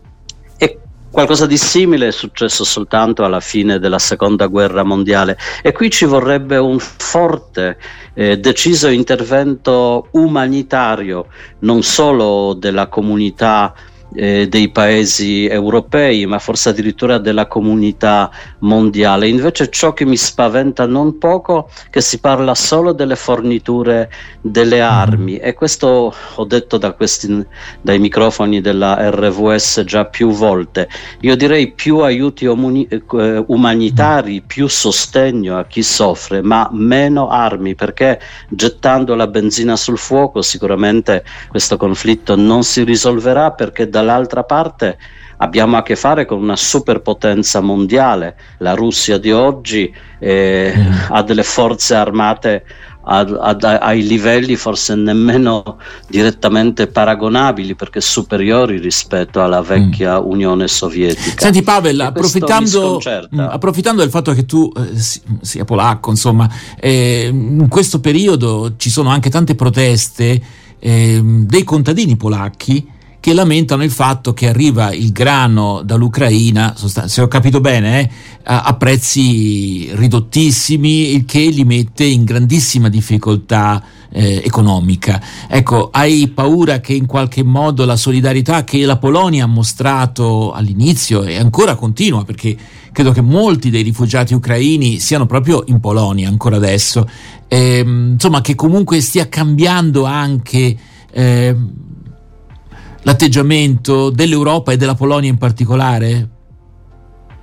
Qualcosa 1.15 1.47
di 1.47 1.57
simile 1.57 2.09
è 2.09 2.11
successo 2.11 2.65
soltanto 2.65 3.23
alla 3.23 3.39
fine 3.39 3.79
della 3.79 4.01
seconda 4.01 4.49
guerra 4.49 4.83
mondiale. 4.83 5.39
E 5.63 5.71
qui 5.71 5.89
ci 5.89 6.07
vorrebbe 6.07 6.57
un 6.57 6.81
forte, 6.81 7.79
eh, 8.15 8.37
deciso 8.39 8.89
intervento 8.89 10.09
umanitario 10.11 11.27
non 11.61 11.85
solo 11.85 12.55
della 12.55 12.89
comunità 12.89 13.73
eh, 14.15 14.49
dei 14.49 14.69
paesi 14.71 15.47
europei, 15.47 16.25
ma 16.27 16.39
forse 16.39 16.71
addirittura 16.71 17.19
della 17.19 17.47
comunità 17.47 18.31
mondiale. 18.61 19.29
Invece 19.29 19.69
ciò 19.71 19.93
che 19.93 20.05
mi 20.05 20.17
spaventa 20.17 20.87
non 20.87 21.19
poco 21.19 21.69
è 21.87 21.91
che 21.91 22.01
si 22.01 22.19
parla 22.19 22.55
solo 22.55 22.93
delle 22.93 23.17
forniture 23.17 24.11
delle 24.41 24.81
armi 24.81 25.37
e 25.39 25.55
questo 25.55 26.15
ho 26.35 26.45
detto 26.45 26.79
da 26.79 26.93
questi, 26.93 27.45
dai 27.81 27.99
microfoni 27.99 28.61
della 28.61 29.11
RVS 29.11 29.83
già 29.85 30.05
più 30.05 30.31
volte. 30.31 30.89
Io 31.21 31.37
direi 31.37 31.73
più 31.73 31.99
aiuti 31.99 32.47
umani, 32.47 32.87
eh, 32.87 33.45
umanitari, 33.47 34.41
mm. 34.43 34.47
più 34.47 34.69
sostegno 34.69 35.59
a 35.59 35.65
chi 35.65 35.83
soffre, 35.83 36.43
ma 36.43 36.69
meno 36.73 37.29
armi 37.29 37.75
perché 37.75 38.21
gettando 38.49 39.15
la 39.15 39.27
benzina 39.27 39.77
sul 39.77 39.99
fuoco 39.99 40.43
sicuramente 40.43 41.25
questo 41.49 41.77
conflitto 41.77 42.37
non 42.37 42.63
si 42.63 42.85
risolverà 42.85 43.51
perché 43.53 43.89
da 43.89 44.03
dall'altra 44.05 44.45
parte 44.45 44.99
abbiamo 45.39 45.77
a 45.77 45.83
che 45.83 45.97
fare 45.97 46.27
con 46.27 46.41
una 46.41 46.57
superpotenza 46.57 47.61
mondiale. 47.61 48.37
La 48.59 48.75
Russia 48.75 49.19
di 49.19 49.33
oggi 49.33 49.93
eh, 50.19 50.73
mm. 50.77 50.93
ha 51.09 51.23
delle 51.23 51.43
forze 51.43 51.95
armate 51.95 52.65
a, 53.07 53.19
a, 53.19 53.57
a, 53.61 53.79
ai 53.81 54.07
livelli 54.07 54.57
forse 54.57 54.95
nemmeno 54.95 55.79
direttamente 56.09 56.87
paragonabili 56.87 57.75
perché 57.75 58.01
superiori 58.01 58.79
rispetto 58.79 59.43
alla 59.43 59.61
vecchia 59.61 60.21
mm. 60.21 60.27
Unione 60.27 60.69
Sovietica. 60.69 61.43
Senti 61.43 61.63
Pavel, 61.63 62.01
approfittando, 62.01 63.01
mm, 63.35 63.39
approfittando, 63.39 64.01
del 64.01 64.11
fatto 64.11 64.33
che 64.33 64.47
tu 64.47 64.71
eh, 64.75 64.93
sia 65.41 65.65
polacco, 65.65 66.11
insomma, 66.11 66.49
eh, 66.79 67.29
in 67.31 67.69
questo 67.69 68.01
periodo 68.01 68.75
ci 68.77 68.89
sono 68.89 69.11
anche 69.11 69.29
tante 69.31 69.55
proteste 69.55 70.41
eh, 70.79 71.21
dei 71.23 71.65
contadini 71.65 72.17
polacchi 72.17 72.93
che 73.25 73.33
lamentano 73.33 73.83
il 73.83 73.91
fatto 73.91 74.35
che 74.35 74.51
arriva 74.51 74.93
il 74.93 75.11
grano 75.11 75.81
dall'Ucraina, 75.83 76.75
se 76.77 77.23
ho 77.23 77.27
capito 77.27 77.63
bene, 77.63 78.03
eh, 78.03 78.11
a, 78.43 78.75
prezzi 78.75 79.89
ridottissimi, 79.95 81.15
il 81.15 81.25
che 81.25 81.39
li 81.47 81.65
mette 81.65 82.05
in 82.05 82.25
grandissima 82.25 82.91
difficoltà 82.91 83.83
eh, 84.11 84.43
economica. 84.45 85.23
Ecco, 85.49 85.89
hai 85.91 86.29
paura 86.35 86.81
che 86.81 86.93
in 86.93 87.07
qualche 87.07 87.43
modo 87.43 87.87
la 87.87 87.97
solidarietà 87.97 88.63
che 88.63 88.85
la 88.85 88.99
Polonia 88.99 89.45
ha 89.45 89.47
mostrato 89.47 90.53
all'inizio 90.53 91.23
e 91.23 91.39
ancora 91.39 91.77
continua, 91.77 92.27
perché 92.27 92.55
credo 92.93 93.13
che 93.13 93.23
molti 93.23 93.71
dei 93.71 93.85
rifugiati 93.85 94.35
ucraini 94.35 94.99
siano 94.99 95.25
proprio 95.25 95.65
in 95.69 95.81
Polonia 95.81 96.29
ancora 96.29 96.57
adesso, 96.57 97.09
ehm, 97.49 98.11
insomma 98.13 98.43
che 98.43 98.55
comunque 98.55 99.01
stia 99.01 99.31
cambiando 99.31 100.05
anche... 100.05 100.77
L'atteggiamento 103.05 104.09
dell'Europa 104.09 104.73
e 104.73 104.79
della 104.79 104.95
Polonia 104.95 105.29
in 105.29 105.37
particolare? 105.37 106.29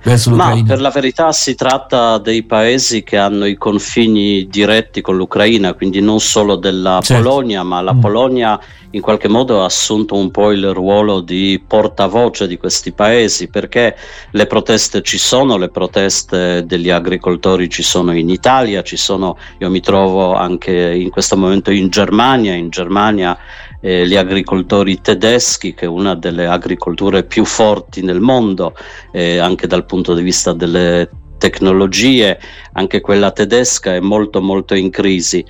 Verso 0.02 0.30
l'Ucraina? 0.30 0.62
Ma 0.62 0.66
per 0.66 0.80
la 0.80 0.90
verità 0.90 1.30
si 1.30 1.54
tratta 1.54 2.18
dei 2.18 2.42
paesi 2.42 3.04
che 3.04 3.16
hanno 3.16 3.44
i 3.44 3.54
confini 3.54 4.48
diretti 4.48 5.00
con 5.00 5.16
l'Ucraina, 5.16 5.74
quindi 5.74 6.00
non 6.00 6.18
solo 6.18 6.56
della 6.56 6.98
certo. 7.00 7.22
Polonia, 7.22 7.62
ma 7.62 7.80
la 7.80 7.94
mm. 7.94 8.00
Polonia 8.00 8.60
in 8.90 9.00
qualche 9.00 9.28
modo 9.28 9.62
ha 9.62 9.66
assunto 9.66 10.16
un 10.16 10.32
po' 10.32 10.50
il 10.50 10.72
ruolo 10.72 11.20
di 11.20 11.62
portavoce 11.64 12.48
di 12.48 12.56
questi 12.56 12.90
paesi 12.90 13.48
perché 13.48 13.96
le 14.32 14.46
proteste 14.46 15.02
ci 15.02 15.18
sono, 15.18 15.56
le 15.56 15.70
proteste 15.70 16.66
degli 16.66 16.90
agricoltori 16.90 17.70
ci 17.70 17.84
sono 17.84 18.12
in 18.12 18.28
Italia, 18.28 18.82
ci 18.82 18.96
sono, 18.96 19.38
io 19.58 19.70
mi 19.70 19.80
trovo 19.80 20.34
anche 20.34 20.72
in 20.72 21.10
questo 21.10 21.36
momento 21.36 21.70
in 21.70 21.88
Germania, 21.88 22.54
in 22.54 22.68
Germania 22.70 23.38
eh, 23.82 24.06
gli 24.06 24.16
agricoltori 24.16 25.00
tedeschi, 25.00 25.74
che 25.74 25.84
è 25.84 25.88
una 25.88 26.14
delle 26.14 26.46
agricolture 26.46 27.24
più 27.24 27.44
forti 27.44 28.02
nel 28.02 28.20
mondo, 28.20 28.74
eh, 29.10 29.38
anche 29.38 29.66
dal 29.66 29.84
punto 29.84 30.14
di 30.14 30.22
vista 30.22 30.52
delle 30.52 31.10
tecnologie, 31.36 32.38
anche 32.74 33.00
quella 33.00 33.32
tedesca 33.32 33.94
è 33.94 34.00
molto 34.00 34.40
molto 34.40 34.74
in 34.74 34.90
crisi. 34.90 35.44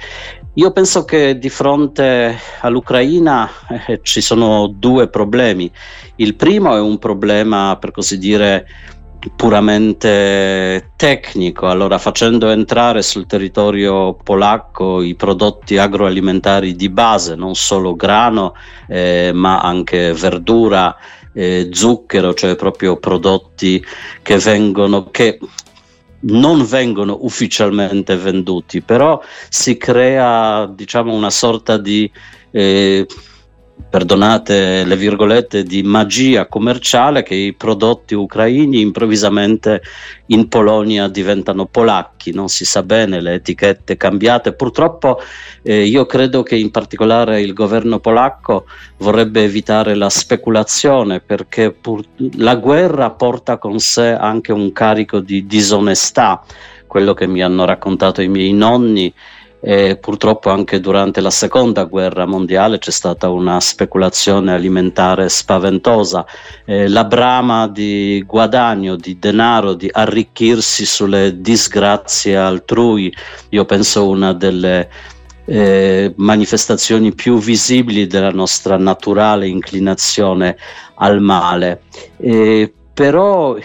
Io 0.54 0.70
penso 0.72 1.04
che 1.04 1.38
di 1.38 1.50
fronte 1.50 2.36
all'Ucraina 2.60 3.48
eh, 3.86 4.00
ci 4.02 4.22
sono 4.22 4.66
due 4.74 5.08
problemi. 5.08 5.70
Il 6.16 6.34
primo 6.34 6.74
è 6.74 6.80
un 6.80 6.98
problema, 6.98 7.76
per 7.78 7.90
così 7.90 8.18
dire, 8.18 8.66
puramente 9.36 10.90
tecnico, 10.96 11.68
allora 11.68 11.98
facendo 11.98 12.50
entrare 12.50 13.02
sul 13.02 13.26
territorio 13.26 14.14
polacco 14.14 15.02
i 15.02 15.14
prodotti 15.14 15.78
agroalimentari 15.78 16.74
di 16.74 16.88
base, 16.88 17.34
non 17.34 17.54
solo 17.54 17.94
grano, 17.94 18.54
eh, 18.88 19.30
ma 19.32 19.60
anche 19.60 20.12
verdura, 20.12 20.96
eh, 21.32 21.68
zucchero, 21.72 22.34
cioè 22.34 22.56
proprio 22.56 22.96
prodotti 22.96 23.84
che 24.22 24.38
vengono 24.38 25.10
che 25.10 25.38
non 26.24 26.64
vengono 26.64 27.18
ufficialmente 27.22 28.16
venduti, 28.16 28.80
però 28.80 29.20
si 29.48 29.76
crea 29.76 30.66
diciamo 30.66 31.12
una 31.12 31.30
sorta 31.30 31.78
di 31.78 32.10
eh, 32.50 33.06
perdonate 33.88 34.84
le 34.84 34.96
virgolette, 34.96 35.62
di 35.62 35.82
magia 35.82 36.46
commerciale 36.46 37.22
che 37.22 37.34
i 37.34 37.52
prodotti 37.52 38.14
ucraini 38.14 38.80
improvvisamente 38.80 39.82
in 40.26 40.48
Polonia 40.48 41.08
diventano 41.08 41.66
polacchi, 41.66 42.32
non 42.32 42.48
si 42.48 42.64
sa 42.64 42.82
bene, 42.82 43.20
le 43.20 43.34
etichette 43.34 43.96
cambiate. 43.96 44.54
Purtroppo 44.54 45.20
eh, 45.62 45.84
io 45.84 46.06
credo 46.06 46.42
che 46.42 46.56
in 46.56 46.70
particolare 46.70 47.40
il 47.40 47.52
governo 47.52 48.00
polacco 48.00 48.66
vorrebbe 48.98 49.44
evitare 49.44 49.94
la 49.94 50.08
speculazione 50.08 51.20
perché 51.20 51.72
pur- 51.72 52.06
la 52.36 52.56
guerra 52.56 53.10
porta 53.10 53.58
con 53.58 53.78
sé 53.78 54.12
anche 54.12 54.52
un 54.52 54.72
carico 54.72 55.20
di 55.20 55.46
disonestà, 55.46 56.42
quello 56.86 57.14
che 57.14 57.26
mi 57.26 57.42
hanno 57.42 57.64
raccontato 57.64 58.20
i 58.20 58.28
miei 58.28 58.52
nonni 58.52 59.12
e 59.64 59.96
purtroppo 59.96 60.50
anche 60.50 60.80
durante 60.80 61.20
la 61.20 61.30
seconda 61.30 61.84
guerra 61.84 62.26
mondiale 62.26 62.78
c'è 62.78 62.90
stata 62.90 63.28
una 63.28 63.60
speculazione 63.60 64.52
alimentare 64.52 65.28
spaventosa, 65.28 66.26
eh, 66.64 66.88
la 66.88 67.04
brama 67.04 67.68
di 67.68 68.24
guadagno, 68.26 68.96
di 68.96 69.20
denaro, 69.20 69.74
di 69.74 69.88
arricchirsi 69.90 70.84
sulle 70.84 71.40
disgrazie 71.40 72.36
altrui, 72.36 73.14
io 73.50 73.64
penso 73.64 74.08
una 74.08 74.32
delle 74.32 74.88
eh, 75.44 76.12
manifestazioni 76.16 77.14
più 77.14 77.38
visibili 77.38 78.08
della 78.08 78.30
nostra 78.30 78.76
naturale 78.76 79.46
inclinazione 79.46 80.56
al 80.96 81.20
male. 81.20 81.82
Eh, 82.16 82.72
però 82.92 83.56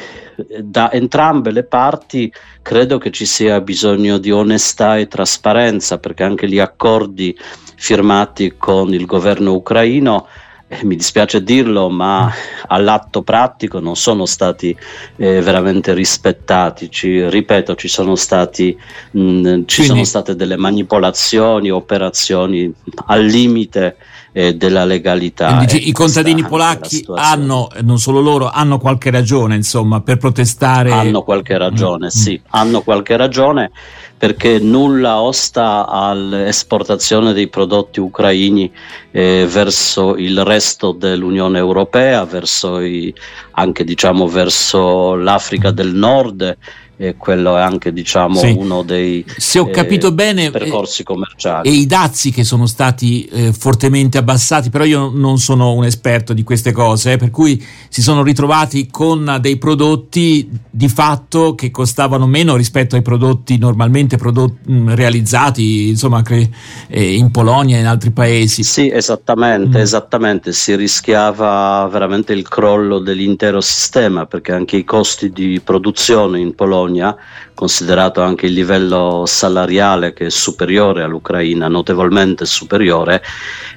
da 0.62 0.92
entrambe 0.92 1.52
le 1.52 1.64
parti 1.64 2.32
credo 2.62 2.98
che 2.98 3.12
ci 3.12 3.26
sia 3.26 3.60
bisogno 3.62 4.18
di 4.18 4.32
onestà 4.32 4.98
e 4.98 5.08
trasparenza 5.08 5.98
perché 5.98 6.24
anche 6.24 6.48
gli 6.48 6.60
accordi 6.60 7.38
firmati 7.76 8.56
con 8.58 8.94
il 8.94 9.06
governo 9.06 9.54
ucraino 9.54 10.28
eh, 10.70 10.84
mi 10.84 10.98
dispiace 10.98 11.44
dirlo, 11.44 11.90
ma 11.90 12.30
all'atto 12.68 13.22
pratico 13.22 13.80
non 13.80 13.96
sono 13.96 14.26
stati 14.26 14.76
eh, 15.16 15.42
veramente 15.42 15.94
rispettati. 15.94 16.92
Ci, 16.92 17.30
ripeto, 17.30 17.76
ci, 17.76 17.88
sono, 17.88 18.16
stati, 18.16 18.78
mh, 19.12 19.64
ci 19.64 19.76
Quindi, 19.76 19.86
sono 19.86 20.04
state 20.04 20.36
delle 20.36 20.58
manipolazioni, 20.58 21.72
operazioni 21.72 22.70
al 23.06 23.24
limite 23.24 23.96
eh, 24.38 24.54
della 24.54 24.86
legalità. 24.86 25.66
I 25.68 25.92
contadini 25.92 26.44
polacchi 26.44 27.04
hanno, 27.16 27.70
non 27.82 27.98
solo 27.98 28.20
loro, 28.20 28.52
hanno 28.52 28.78
qualche 28.78 29.10
ragione 29.10 29.56
insomma 29.56 30.02
per 30.02 30.18
protestare. 30.18 30.92
Hanno 30.92 31.24
qualche 31.24 31.58
ragione, 31.58 32.06
mm. 32.06 32.10
sì, 32.10 32.40
hanno 32.50 32.84
qualche 32.84 33.18
ragione 33.18 33.72
perché 34.16 34.60
nulla 34.60 35.22
osta 35.22 35.88
all'esportazione 35.88 37.34
dei 37.34 37.48
prodotti 37.50 38.00
ucraini 38.00 38.72
eh, 39.10 39.48
verso 39.50 40.16
il 40.16 40.44
resto 40.44 40.92
dell'Unione 40.92 41.58
Europea, 41.58 42.24
verso 42.26 42.80
i, 42.80 43.12
anche 43.52 43.84
diciamo 43.84 44.28
verso 44.28 45.16
l'Africa 45.16 45.72
del 45.72 45.96
Nord 45.96 46.58
e 47.00 47.16
quello 47.16 47.56
è 47.56 47.62
anche 47.62 47.94
diciamo, 47.94 48.40
sì. 48.40 48.56
uno 48.58 48.82
dei 48.82 49.24
Se 49.38 49.60
ho 49.60 49.70
capito 49.70 50.08
eh, 50.08 50.14
bene, 50.14 50.50
percorsi 50.50 51.04
commerciali. 51.04 51.70
E 51.70 51.72
i 51.72 51.86
dazi 51.86 52.32
che 52.32 52.44
sono 52.44 52.66
stati 52.66 53.26
eh, 53.26 53.54
fortemente 53.54 54.18
abbassati, 54.18 54.72
però 54.72 54.84
io 54.84 55.12
non 55.14 55.38
sono 55.38 55.74
un 55.74 55.86
esperto 55.86 56.34
di 56.34 56.42
queste 56.42 56.72
cose, 56.72 57.14
eh, 57.14 57.18
per 57.18 57.30
cui 57.30 57.64
si 57.90 58.02
sono 58.02 58.24
ritrovati 58.24 58.88
con 58.90 59.38
dei 59.40 59.58
prodotti 59.58 60.50
di 60.72 60.90
fatto 60.90 61.54
che 61.54 61.70
costavano 61.70 62.26
meno 62.26 62.56
rispetto 62.56 62.96
ai 62.96 63.04
prodotti 63.04 63.60
normalmente 63.60 64.18
prodotti, 64.18 64.72
mh, 64.72 64.96
realizzati 64.96 65.90
insomma, 65.90 66.24
cre- 66.24 66.50
eh, 66.88 67.14
in 67.14 67.30
Polonia 67.30 67.78
e 67.78 67.82
in 67.82 67.86
altri 67.86 68.10
paesi. 68.10 68.64
Sì, 68.64 68.90
esattamente, 68.90 69.78
mm. 69.78 69.82
esattamente, 69.82 70.52
si 70.52 70.76
rischiava 70.76 71.88
veramente 71.92 72.34
il 72.34 72.48
crollo 72.48 72.98
dell'intero 72.98 73.62
sistema 73.62 74.26
perché 74.26 74.52
anche 74.52 74.78
i 74.78 74.84
costi 74.84 75.30
di 75.30 75.62
produzione 75.64 76.40
in 76.40 76.56
Polonia 76.56 76.86
Polonia, 76.88 77.16
considerato 77.54 78.22
anche 78.22 78.46
il 78.46 78.54
livello 78.54 79.24
salariale 79.26 80.14
che 80.14 80.28
è 80.28 80.30
superiore 80.30 81.04
all'Ucraina, 81.04 81.68
notevolmente 81.68 82.46
superiore, 82.46 83.22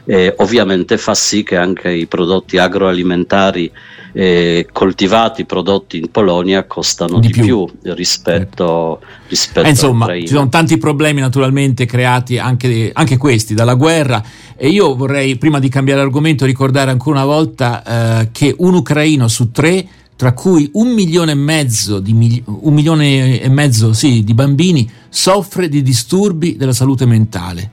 eh, 0.04 0.34
ovviamente 0.38 0.96
fa 0.96 1.14
sì 1.14 1.42
che 1.42 1.56
anche 1.56 1.90
i 1.90 2.06
prodotti 2.06 2.58
agroalimentari 2.58 3.70
eh, 4.12 4.66
coltivati, 4.72 5.44
prodotti 5.44 5.98
in 5.98 6.10
Polonia, 6.10 6.64
costano 6.66 7.18
di, 7.20 7.28
di 7.28 7.32
più. 7.32 7.44
più, 7.44 7.92
rispetto, 7.94 9.00
rispetto 9.28 9.66
eh, 9.66 9.70
insomma, 9.70 10.06
ci 10.14 10.28
sono 10.28 10.48
tanti 10.48 10.78
problemi 10.78 11.20
naturalmente 11.20 11.86
creati 11.86 12.38
anche, 12.38 12.90
anche, 12.92 13.16
questi 13.16 13.54
dalla 13.54 13.74
guerra 13.74 14.22
e 14.56 14.68
io 14.68 14.94
vorrei, 14.94 15.36
prima 15.36 15.58
di 15.58 15.68
cambiare 15.68 16.00
argomento, 16.00 16.44
ricordare 16.44 16.90
ancora 16.90 17.18
una 17.18 17.26
volta 17.26 17.82
eh, 18.20 18.28
che 18.32 18.54
un 18.58 18.74
ucraino 18.74 19.28
su 19.28 19.50
tre 19.52 19.86
tra 20.20 20.34
cui 20.34 20.68
un 20.74 20.92
milione 20.92 21.32
e 21.32 21.34
mezzo 21.34 21.98
di, 21.98 22.42
un 22.44 22.74
milione 22.74 23.40
e 23.40 23.48
mezzo, 23.48 23.94
sì, 23.94 24.22
di 24.22 24.34
bambini 24.34 24.86
soffre 25.08 25.66
di 25.66 25.80
disturbi 25.80 26.56
della 26.58 26.74
salute 26.74 27.06
mentale. 27.06 27.70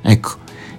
Ecco, 0.00 0.30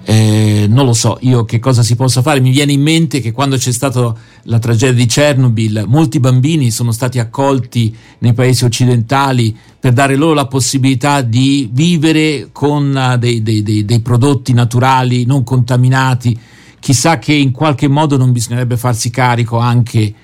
eh, 0.03 0.65
non 0.67 0.87
lo 0.87 0.93
so 0.93 1.19
io 1.21 1.45
che 1.45 1.59
cosa 1.59 1.83
si 1.83 1.95
possa 1.95 2.23
fare. 2.23 2.39
Mi 2.39 2.49
viene 2.49 2.71
in 2.71 2.81
mente 2.81 3.19
che 3.19 3.33
quando 3.33 3.57
c'è 3.57 3.71
stata 3.71 4.15
la 4.45 4.57
tragedia 4.57 4.95
di 4.95 5.05
Chernobyl, 5.05 5.83
molti 5.87 6.19
bambini 6.19 6.71
sono 6.71 6.91
stati 6.91 7.19
accolti 7.19 7.95
nei 8.17 8.33
paesi 8.33 8.65
occidentali 8.65 9.55
per 9.79 9.93
dare 9.93 10.15
loro 10.15 10.33
la 10.33 10.47
possibilità 10.47 11.21
di 11.21 11.69
vivere 11.71 12.49
con 12.51 13.17
dei, 13.19 13.43
dei, 13.43 13.61
dei, 13.61 13.85
dei 13.85 13.99
prodotti 13.99 14.53
naturali 14.53 15.25
non 15.25 15.43
contaminati. 15.43 16.35
Chissà 16.79 17.19
che 17.19 17.33
in 17.33 17.51
qualche 17.51 17.87
modo 17.87 18.17
non 18.17 18.31
bisognerebbe 18.31 18.75
farsi 18.75 19.11
carico 19.11 19.59
anche 19.59 20.15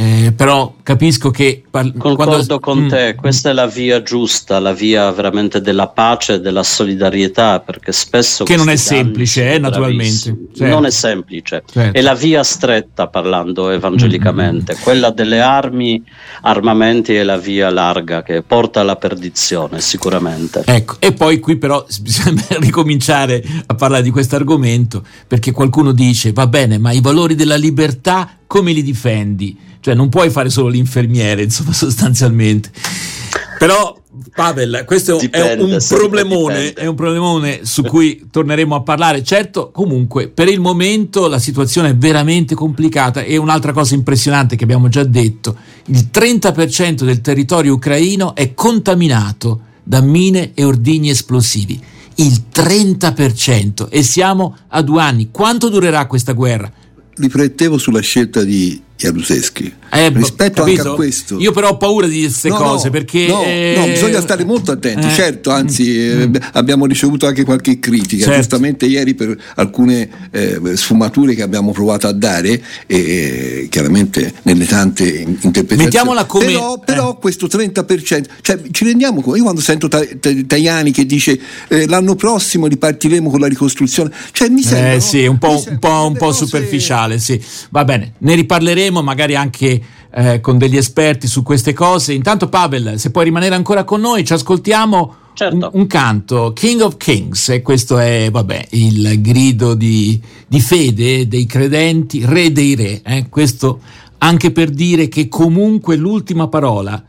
Eh, 0.00 0.32
però 0.32 0.76
capisco 0.82 1.30
che 1.30 1.62
par- 1.68 1.92
concordo 1.94 2.30
quando... 2.30 2.58
con 2.58 2.78
mm. 2.84 2.88
te, 2.88 3.14
questa 3.16 3.50
è 3.50 3.52
la 3.52 3.66
via 3.66 4.02
giusta, 4.02 4.58
la 4.58 4.72
via 4.72 5.10
veramente 5.12 5.60
della 5.60 5.88
pace 5.88 6.34
e 6.34 6.40
della 6.40 6.62
solidarietà, 6.62 7.60
perché 7.60 7.92
spesso 7.92 8.44
che 8.44 8.56
non 8.56 8.70
è 8.70 8.76
semplice, 8.76 9.52
eh, 9.52 9.58
naturalmente. 9.58 10.34
Certo. 10.54 10.64
Non 10.64 10.86
è 10.86 10.90
semplice, 10.90 11.64
certo. 11.70 11.98
è 11.98 12.00
la 12.00 12.14
via 12.14 12.42
stretta 12.42 13.08
parlando 13.08 13.68
evangelicamente, 13.68 14.72
mm-hmm. 14.72 14.82
quella 14.82 15.10
delle 15.10 15.42
armi, 15.42 16.02
armamenti 16.42 17.14
è 17.14 17.22
la 17.22 17.36
via 17.36 17.68
larga 17.68 18.22
che 18.22 18.40
porta 18.40 18.80
alla 18.80 18.96
perdizione, 18.96 19.82
sicuramente. 19.82 20.62
Ecco, 20.64 20.96
e 20.98 21.12
poi 21.12 21.40
qui 21.40 21.58
però 21.58 21.84
bisogna 22.00 22.46
ricominciare 22.58 23.44
a 23.66 23.74
parlare 23.74 24.02
di 24.02 24.10
questo 24.10 24.36
argomento, 24.36 25.04
perché 25.26 25.52
qualcuno 25.52 25.92
dice 25.92 26.32
va 26.32 26.46
bene, 26.46 26.78
ma 26.78 26.90
i 26.90 27.02
valori 27.02 27.34
della 27.34 27.56
libertà 27.56 28.36
come 28.46 28.72
li 28.72 28.82
difendi? 28.82 29.68
Cioè 29.80 29.94
non 29.94 30.08
puoi 30.08 30.30
fare 30.30 30.50
solo 30.50 30.68
l'infermiere, 30.68 31.42
insomma, 31.42 31.72
sostanzialmente. 31.74 32.70
Però 33.58 34.00
Pavel, 34.34 34.84
questo 34.86 35.18
dipende, 35.18 35.54
è, 35.54 35.74
un 35.74 35.84
problemone, 35.86 36.72
è 36.72 36.86
un 36.86 36.94
problemone 36.94 37.60
su 37.64 37.82
cui 37.82 38.26
torneremo 38.30 38.74
a 38.74 38.82
parlare. 38.82 39.22
Certo, 39.22 39.70
comunque, 39.70 40.28
per 40.28 40.48
il 40.48 40.60
momento 40.60 41.28
la 41.28 41.38
situazione 41.38 41.90
è 41.90 41.96
veramente 41.96 42.54
complicata 42.54 43.22
e 43.22 43.36
un'altra 43.36 43.72
cosa 43.72 43.94
impressionante 43.94 44.56
che 44.56 44.64
abbiamo 44.64 44.88
già 44.88 45.04
detto, 45.04 45.56
il 45.86 46.08
30% 46.12 47.04
del 47.04 47.20
territorio 47.20 47.74
ucraino 47.74 48.34
è 48.34 48.54
contaminato 48.54 49.60
da 49.82 50.00
mine 50.00 50.52
e 50.54 50.64
ordigni 50.64 51.10
esplosivi. 51.10 51.80
Il 52.16 52.44
30% 52.52 53.88
e 53.88 54.02
siamo 54.02 54.56
a 54.68 54.82
due 54.82 55.02
anni. 55.02 55.28
Quanto 55.30 55.68
durerà 55.68 56.06
questa 56.06 56.32
guerra? 56.32 56.70
Riflettevo 57.14 57.78
sulla 57.78 58.00
scelta 58.00 58.42
di 58.42 58.80
Jaruzelski. 59.00 59.74
Eh, 59.92 60.10
Rispetto 60.10 60.62
capito? 60.62 60.80
anche 60.82 60.92
a 60.92 60.94
questo, 60.94 61.38
io 61.38 61.52
però 61.52 61.70
ho 61.70 61.76
paura 61.76 62.06
di 62.06 62.20
queste 62.20 62.48
no, 62.50 62.56
cose 62.56 62.86
no, 62.86 62.92
perché 62.92 63.26
no, 63.26 63.42
eh, 63.42 63.74
no, 63.76 63.86
bisogna 63.86 64.20
stare 64.20 64.44
molto 64.44 64.72
attenti. 64.72 65.06
Eh, 65.06 65.10
certo, 65.10 65.50
anzi, 65.50 65.84
mm, 65.84 66.34
eh, 66.34 66.40
abbiamo 66.52 66.84
ricevuto 66.84 67.26
anche 67.26 67.42
qualche 67.42 67.80
critica, 67.80 68.24
certo. 68.24 68.38
giustamente 68.38 68.84
ieri 68.84 69.14
per 69.14 69.36
alcune 69.56 70.08
eh, 70.30 70.60
sfumature 70.74 71.34
che 71.34 71.42
abbiamo 71.42 71.72
provato 71.72 72.06
a 72.06 72.12
dare, 72.12 72.62
e 72.86 73.68
chiaramente 73.70 74.34
nelle 74.42 74.66
tante 74.66 75.08
interpretazioni. 75.08 75.84
Mettiamola 75.84 76.24
come. 76.26 76.44
Però, 76.44 76.78
però 76.78 77.12
eh. 77.12 77.18
questo 77.18 77.46
30%, 77.46 78.24
cioè, 78.42 78.60
ci 78.70 78.84
rendiamo 78.84 79.22
conto. 79.22 79.36
Io 79.36 79.42
quando 79.42 79.62
sento 79.62 79.88
Tajani 79.88 80.92
che 80.92 81.06
dice 81.06 81.40
eh, 81.68 81.86
l'anno 81.88 82.14
prossimo 82.16 82.66
ripartiremo 82.66 83.30
con 83.30 83.40
la 83.40 83.48
ricostruzione, 83.48 84.12
cioè 84.32 84.50
mi 84.50 84.62
sembra. 84.62 84.92
Eh 84.92 85.00
sì, 85.00 85.24
un 85.24 85.38
po', 85.38 85.64
un 85.66 85.78
po', 85.78 86.06
un 86.06 86.16
po 86.16 86.32
superficiale, 86.32 87.18
sì. 87.18 87.40
Va 87.70 87.84
bene, 87.84 88.12
ne 88.18 88.34
riparleremo 88.34 88.89
magari 88.90 89.36
anche 89.36 89.80
eh, 90.12 90.40
con 90.40 90.58
degli 90.58 90.76
esperti 90.76 91.26
su 91.26 91.42
queste 91.42 91.72
cose. 91.72 92.12
Intanto 92.12 92.48
Pavel, 92.48 92.98
se 92.98 93.10
puoi 93.10 93.24
rimanere 93.24 93.54
ancora 93.54 93.84
con 93.84 94.00
noi, 94.00 94.24
ci 94.24 94.32
ascoltiamo 94.32 95.14
certo. 95.34 95.54
un, 95.56 95.70
un, 95.72 95.86
canto, 95.86 96.52
King 96.52 96.80
of 96.80 96.96
Kings, 96.96 97.48
e 97.50 97.62
questo 97.62 97.98
è 97.98 98.28
vabbè, 98.30 98.66
il 98.70 99.20
grido 99.20 99.74
di, 99.74 100.20
di, 100.46 100.60
fede 100.60 101.28
dei 101.28 101.46
credenti, 101.46 102.24
re 102.24 102.52
dei 102.52 102.74
re. 102.74 103.02
Eh? 103.02 103.28
Questo 103.28 103.80
anche 104.18 104.50
per 104.50 104.70
dire 104.70 105.08
che 105.08 105.28
comunque 105.28 105.96
l'ultima 105.96 106.48
parola 106.48 107.02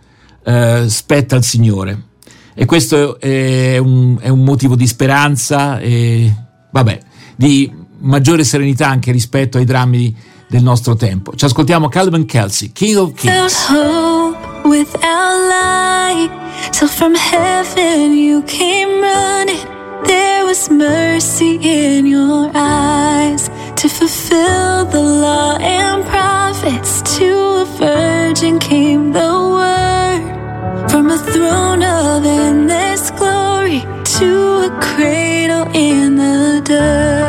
eh, 0.43 0.85
spetta 0.87 1.35
al 1.35 1.43
Signore. 1.43 2.09
E 2.53 2.65
questo 2.65 3.19
è 3.19 3.77
un, 3.77 4.17
è 4.19 4.29
un 4.29 4.43
motivo 4.43 4.75
di 4.75 4.85
speranza 4.85 5.79
e 5.79 6.31
vabbè, 6.69 6.99
di 7.35 7.71
maggiore 7.99 8.43
serenità 8.43 8.87
anche 8.87 9.11
rispetto 9.11 9.57
ai 9.57 9.65
drammi 9.65 10.15
del 10.51 10.63
nostro 10.63 10.95
tempo. 10.97 11.33
Ci 11.33 11.45
ascoltiamo 11.45 11.87
Calvin 11.87 12.25
Kelsey, 12.25 12.73
King 12.73 12.97
of 12.97 13.13
Kings. 13.13 13.69
Without 14.65 15.47
light, 15.47 16.29
till 16.71 16.89
from 16.89 17.15
heaven 17.15 18.13
you 18.13 18.43
came 18.43 18.99
running. 18.99 19.65
There 20.03 20.43
was 20.43 20.69
mercy 20.69 21.57
in 21.61 22.05
your 22.05 22.51
eyes 22.53 23.49
to 23.75 23.87
fulfill 23.87 24.85
the 24.89 25.01
law 25.01 25.57
and 25.61 26.03
prophets. 26.05 27.01
To 27.17 27.61
a 27.61 27.65
virgin 27.77 28.59
came 28.59 29.13
the 29.13 29.31
word 29.55 30.89
from 30.89 31.09
a 31.09 31.17
throne 31.17 31.81
of 31.81 32.25
endless 32.25 33.09
glory 33.11 33.83
to 34.19 34.67
a 34.67 34.79
cradle 34.81 35.65
in 35.73 36.17
the 36.17 36.61
dirt. 36.65 37.20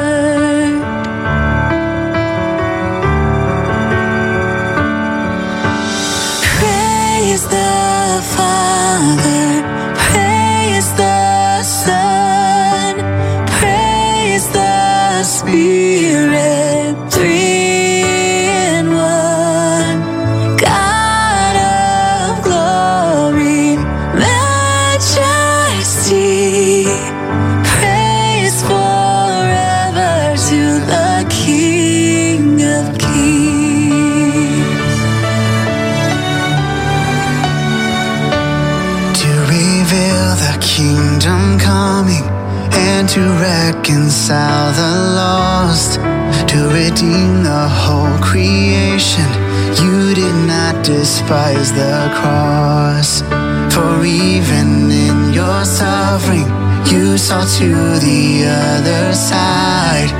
Saw 57.32 57.44
to 57.46 57.98
the 58.00 58.44
other 58.46 59.14
side, 59.14 60.10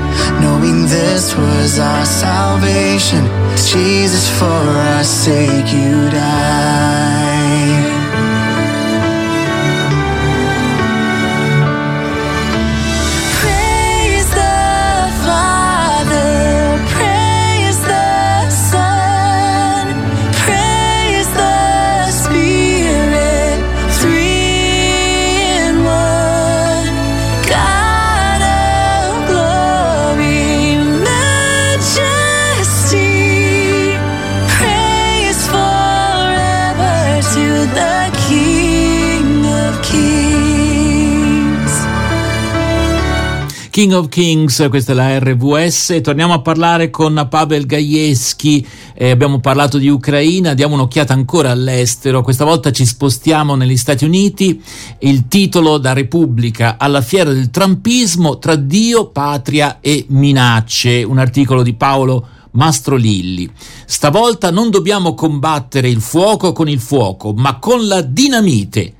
knowing 0.41 0.87
this 0.87 1.35
was 1.35 1.77
our 1.77 2.05
salvation. 2.05 3.23
Jesus, 3.55 4.27
for 4.39 4.63
our 4.89 5.03
sake, 5.03 5.71
you 5.71 6.09
died. 6.09 6.72
King 43.73 43.93
of 43.93 44.07
Kings, 44.07 44.67
questa 44.69 44.91
è 44.91 44.95
la 44.95 45.17
RVS. 45.17 45.99
Torniamo 46.03 46.33
a 46.33 46.41
parlare 46.41 46.91
con 46.91 47.25
Pavel 47.27 47.65
Gajewski, 47.65 48.63
eh, 48.93 49.09
abbiamo 49.09 49.39
parlato 49.39 49.79
di 49.79 49.87
Ucraina, 49.89 50.53
diamo 50.53 50.75
un'occhiata 50.75 51.13
ancora 51.13 51.49
all'estero, 51.49 52.21
questa 52.21 52.45
volta 52.45 52.71
ci 52.71 52.85
spostiamo 52.85 53.55
negli 53.55 53.75
Stati 53.75 54.05
Uniti, 54.05 54.61
il 54.99 55.27
titolo 55.27 55.79
da 55.79 55.93
Repubblica 55.93 56.75
alla 56.77 57.01
fiera 57.01 57.33
del 57.33 57.49
Trumpismo 57.49 58.37
tra 58.37 58.53
Dio, 58.53 59.07
patria 59.07 59.79
e 59.81 60.05
minacce, 60.09 61.01
un 61.01 61.17
articolo 61.17 61.63
di 61.63 61.73
Paolo 61.73 62.27
Mastro 62.51 62.95
Lilli. 62.95 63.49
Stavolta 63.87 64.51
non 64.51 64.69
dobbiamo 64.69 65.15
combattere 65.15 65.89
il 65.89 66.01
fuoco 66.01 66.51
con 66.51 66.69
il 66.69 66.79
fuoco, 66.79 67.33
ma 67.33 67.57
con 67.57 67.87
la 67.87 68.01
dinamite. 68.01 68.97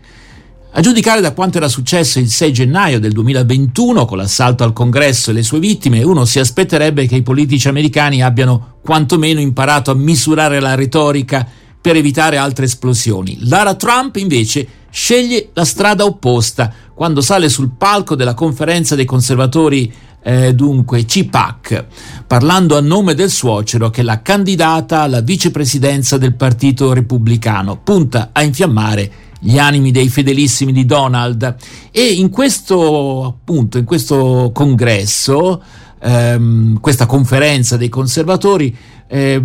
A 0.76 0.82
giudicare 0.82 1.22
da 1.22 1.34
quanto 1.34 1.58
era 1.58 1.68
successo 1.68 2.18
il 2.18 2.28
6 2.28 2.52
gennaio 2.52 3.00
del 3.00 3.12
2021 3.12 4.06
con 4.06 4.18
l'assalto 4.18 4.64
al 4.64 4.74
congresso 4.74 5.30
e 5.30 5.34
le 5.34 5.44
sue 5.44 5.60
vittime, 5.60 6.02
uno 6.02 6.26
si 6.26 6.40
aspetterebbe 6.40 7.06
che 7.06 7.16
i 7.16 7.22
politici 7.22 7.68
americani 7.68 8.24
abbiano 8.24 8.78
quantomeno 8.82 9.40
imparato 9.40 9.92
a 9.92 9.94
misurare 9.94 10.60
la 10.60 10.74
retorica 10.74 11.48
per 11.80 11.96
evitare 11.96 12.38
altre 12.38 12.66
esplosioni. 12.66 13.38
Lara 13.42 13.76
Trump 13.76 14.16
invece 14.16 14.68
sceglie 14.90 15.50
la 15.54 15.64
strada 15.64 16.06
opposta 16.06 16.74
quando 16.96 17.22
sale 17.22 17.50
sul 17.50 17.70
palco 17.78 18.16
della 18.16 18.34
conferenza 18.34 18.96
dei 18.96 19.06
conservatori 19.06 19.94
eh, 20.24 20.56
dunque 20.56 21.06
CIPAC, 21.06 21.86
parlando 22.26 22.76
a 22.76 22.82
nome 22.82 23.14
del 23.14 23.30
suocero 23.30 23.92
che 23.92 24.02
la 24.02 24.24
candidata 24.24 25.02
alla 25.02 25.22
vicepresidenza 25.22 26.18
del 26.18 26.34
Partito 26.34 26.94
Repubblicano, 26.94 27.78
punta 27.78 28.30
a 28.32 28.42
infiammare 28.42 29.12
gli 29.44 29.58
animi 29.58 29.92
dei 29.92 30.08
fedelissimi 30.08 30.72
di 30.72 30.86
Donald 30.86 31.56
e 31.92 32.06
in 32.14 32.30
questo 32.30 33.26
appunto 33.26 33.78
in 33.78 33.84
questo 33.84 34.52
congresso 34.54 35.62
ehm, 36.02 36.80
questa 36.80 37.06
conferenza 37.06 37.76
dei 37.76 37.90
conservatori 37.90 38.76
eh, 39.08 39.44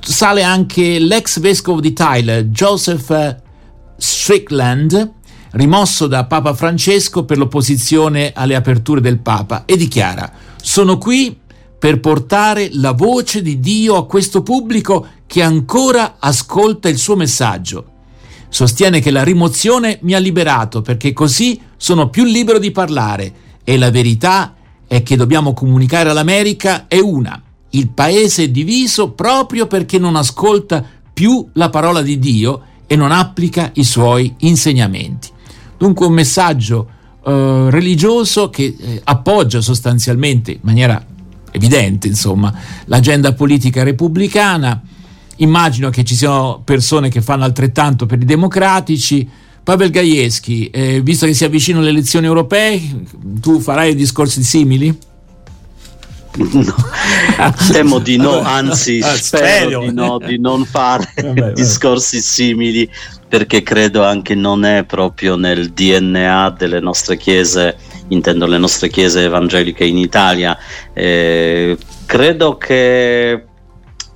sale 0.00 0.42
anche 0.42 0.98
l'ex 0.98 1.40
vescovo 1.40 1.80
di 1.80 1.94
Tyler 1.94 2.44
Joseph 2.44 3.36
Strickland 3.96 5.12
rimosso 5.52 6.06
da 6.06 6.26
Papa 6.26 6.52
Francesco 6.52 7.24
per 7.24 7.38
l'opposizione 7.38 8.32
alle 8.34 8.54
aperture 8.54 9.00
del 9.00 9.18
Papa 9.18 9.64
e 9.64 9.78
dichiara 9.78 10.30
sono 10.60 10.98
qui 10.98 11.38
per 11.78 12.00
portare 12.00 12.68
la 12.72 12.92
voce 12.92 13.40
di 13.40 13.60
Dio 13.60 13.96
a 13.96 14.06
questo 14.06 14.42
pubblico 14.42 15.06
che 15.26 15.42
ancora 15.42 16.16
ascolta 16.18 16.88
il 16.88 16.98
suo 16.98 17.16
messaggio. 17.16 17.95
Sostiene 18.48 19.00
che 19.00 19.10
la 19.10 19.22
rimozione 19.22 19.98
mi 20.02 20.14
ha 20.14 20.18
liberato 20.18 20.82
perché 20.82 21.12
così 21.12 21.60
sono 21.76 22.08
più 22.08 22.24
libero 22.24 22.58
di 22.58 22.70
parlare 22.70 23.32
e 23.64 23.76
la 23.76 23.90
verità 23.90 24.54
è 24.86 25.02
che 25.02 25.16
dobbiamo 25.16 25.52
comunicare 25.52 26.10
all'America 26.10 26.86
è 26.88 26.98
una. 26.98 27.40
Il 27.70 27.88
paese 27.88 28.44
è 28.44 28.48
diviso 28.48 29.10
proprio 29.10 29.66
perché 29.66 29.98
non 29.98 30.16
ascolta 30.16 30.84
più 31.12 31.48
la 31.54 31.70
parola 31.70 32.02
di 32.02 32.18
Dio 32.18 32.62
e 32.86 32.96
non 32.96 33.10
applica 33.10 33.70
i 33.74 33.84
suoi 33.84 34.34
insegnamenti. 34.38 35.28
Dunque 35.76 36.06
un 36.06 36.12
messaggio 36.12 36.88
eh, 37.24 37.66
religioso 37.70 38.50
che 38.50 38.76
eh, 38.78 39.00
appoggia 39.04 39.60
sostanzialmente 39.60 40.52
in 40.52 40.60
maniera 40.62 41.04
evidente, 41.50 42.06
insomma, 42.06 42.54
l'agenda 42.84 43.32
politica 43.32 43.82
repubblicana. 43.82 44.80
Immagino 45.36 45.90
che 45.90 46.04
ci 46.04 46.14
siano 46.14 46.62
persone 46.64 47.08
che 47.08 47.20
fanno 47.20 47.44
altrettanto 47.44 48.06
per 48.06 48.20
i 48.20 48.24
democratici. 48.24 49.28
Pavel 49.62 49.90
Gajewski, 49.90 50.70
eh, 50.70 51.00
visto 51.02 51.26
che 51.26 51.34
si 51.34 51.44
avvicinano 51.44 51.82
le 51.82 51.90
elezioni 51.90 52.26
europee, 52.26 52.80
tu 53.40 53.58
farai 53.58 53.94
discorsi 53.96 54.42
simili? 54.42 54.96
No, 56.36 56.74
temo 57.72 57.98
di 57.98 58.16
no, 58.18 58.40
anzi 58.42 59.00
ah, 59.02 59.16
spero 59.16 59.80
di, 59.80 59.92
no, 59.92 60.18
di 60.18 60.38
non 60.38 60.66
fare 60.66 61.08
vabbè, 61.16 61.52
discorsi 61.52 62.20
simili 62.20 62.88
perché 63.26 63.62
credo 63.62 64.04
anche 64.04 64.34
non 64.34 64.64
è 64.64 64.84
proprio 64.84 65.36
nel 65.36 65.70
DNA 65.70 66.54
delle 66.56 66.80
nostre 66.80 67.16
chiese, 67.16 67.76
intendo 68.08 68.46
le 68.46 68.58
nostre 68.58 68.88
chiese 68.88 69.24
evangeliche 69.24 69.84
in 69.84 69.98
Italia. 69.98 70.56
Eh, 70.92 71.76
credo 72.04 72.56
che 72.56 73.44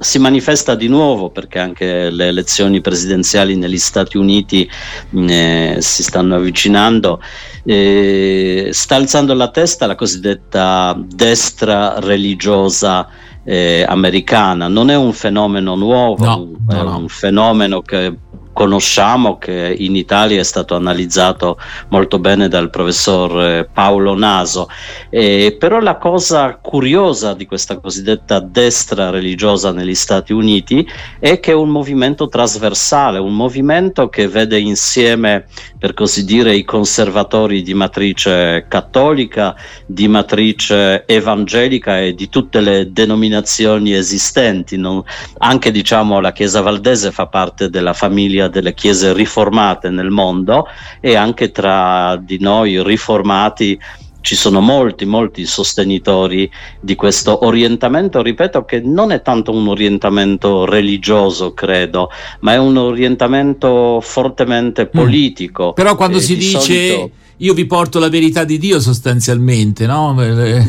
si 0.00 0.18
manifesta 0.18 0.74
di 0.74 0.88
nuovo 0.88 1.28
perché 1.28 1.58
anche 1.58 2.08
le 2.08 2.28
elezioni 2.28 2.80
presidenziali 2.80 3.54
negli 3.54 3.76
Stati 3.76 4.16
Uniti 4.16 4.68
eh, 5.14 5.76
si 5.78 6.02
stanno 6.02 6.36
avvicinando. 6.36 7.20
Eh, 7.62 8.70
sta 8.72 8.94
alzando 8.96 9.34
la 9.34 9.50
testa 9.50 9.86
la 9.86 9.94
cosiddetta 9.94 10.98
destra 10.98 12.00
religiosa 12.00 13.06
eh, 13.44 13.84
americana. 13.86 14.68
Non 14.68 14.88
è 14.88 14.96
un 14.96 15.12
fenomeno 15.12 15.74
nuovo, 15.74 16.24
no, 16.24 16.50
è 16.68 16.74
no, 16.76 16.82
no. 16.82 16.96
un 16.96 17.08
fenomeno 17.08 17.82
che 17.82 18.16
conosciamo 18.52 19.38
che 19.38 19.74
in 19.78 19.96
Italia 19.96 20.40
è 20.40 20.44
stato 20.44 20.74
analizzato 20.74 21.58
molto 21.88 22.18
bene 22.18 22.48
dal 22.48 22.70
professor 22.70 23.42
eh, 23.42 23.68
Paolo 23.72 24.14
Naso. 24.16 24.68
Eh, 25.08 25.56
però 25.58 25.80
la 25.80 25.96
cosa 25.96 26.58
curiosa 26.60 27.34
di 27.34 27.46
questa 27.46 27.78
cosiddetta 27.78 28.40
destra 28.40 29.10
religiosa 29.10 29.72
negli 29.72 29.94
Stati 29.94 30.32
Uniti 30.32 30.86
è 31.18 31.40
che 31.40 31.52
è 31.52 31.54
un 31.54 31.70
movimento 31.70 32.28
trasversale, 32.28 33.18
un 33.18 33.34
movimento 33.34 34.08
che 34.08 34.28
vede 34.28 34.58
insieme, 34.58 35.46
per 35.78 35.94
così 35.94 36.24
dire, 36.24 36.54
i 36.54 36.64
conservatori 36.64 37.62
di 37.62 37.74
matrice 37.74 38.66
cattolica, 38.68 39.56
di 39.86 40.08
matrice 40.08 41.04
evangelica 41.06 42.00
e 42.00 42.14
di 42.14 42.28
tutte 42.28 42.60
le 42.60 42.92
denominazioni 42.92 43.94
esistenti. 43.94 44.76
Non, 44.76 45.02
anche 45.38 45.70
diciamo 45.70 46.20
la 46.20 46.32
Chiesa 46.32 46.60
Valdese 46.60 47.10
fa 47.10 47.26
parte 47.26 47.70
della 47.70 47.92
famiglia 47.92 48.39
famiglia 48.40 48.48
delle 48.48 48.74
chiese 48.74 49.12
riformate 49.12 49.90
nel 49.90 50.10
mondo 50.10 50.66
e 51.00 51.14
anche 51.14 51.50
tra 51.50 52.16
di 52.16 52.38
noi 52.40 52.82
riformati 52.82 53.78
ci 54.22 54.34
sono 54.34 54.60
molti, 54.60 55.06
molti 55.06 55.46
sostenitori 55.46 56.50
di 56.78 56.94
questo 56.94 57.46
orientamento, 57.46 58.20
ripeto 58.20 58.64
che 58.66 58.80
non 58.80 59.12
è 59.12 59.22
tanto 59.22 59.50
un 59.50 59.66
orientamento 59.68 60.66
religioso, 60.66 61.54
credo, 61.54 62.10
ma 62.40 62.52
è 62.52 62.58
un 62.58 62.76
orientamento 62.76 63.98
fortemente 64.02 64.84
mm. 64.84 64.88
politico. 64.90 65.68
Mm. 65.68 65.72
Però 65.72 65.96
quando 65.96 66.18
si 66.20 66.36
dice 66.36 66.60
solito 66.60 67.10
io 67.40 67.54
vi 67.54 67.66
porto 67.66 67.98
la 67.98 68.08
verità 68.08 68.44
di 68.44 68.58
Dio 68.58 68.80
sostanzialmente, 68.80 69.86
no? 69.86 70.14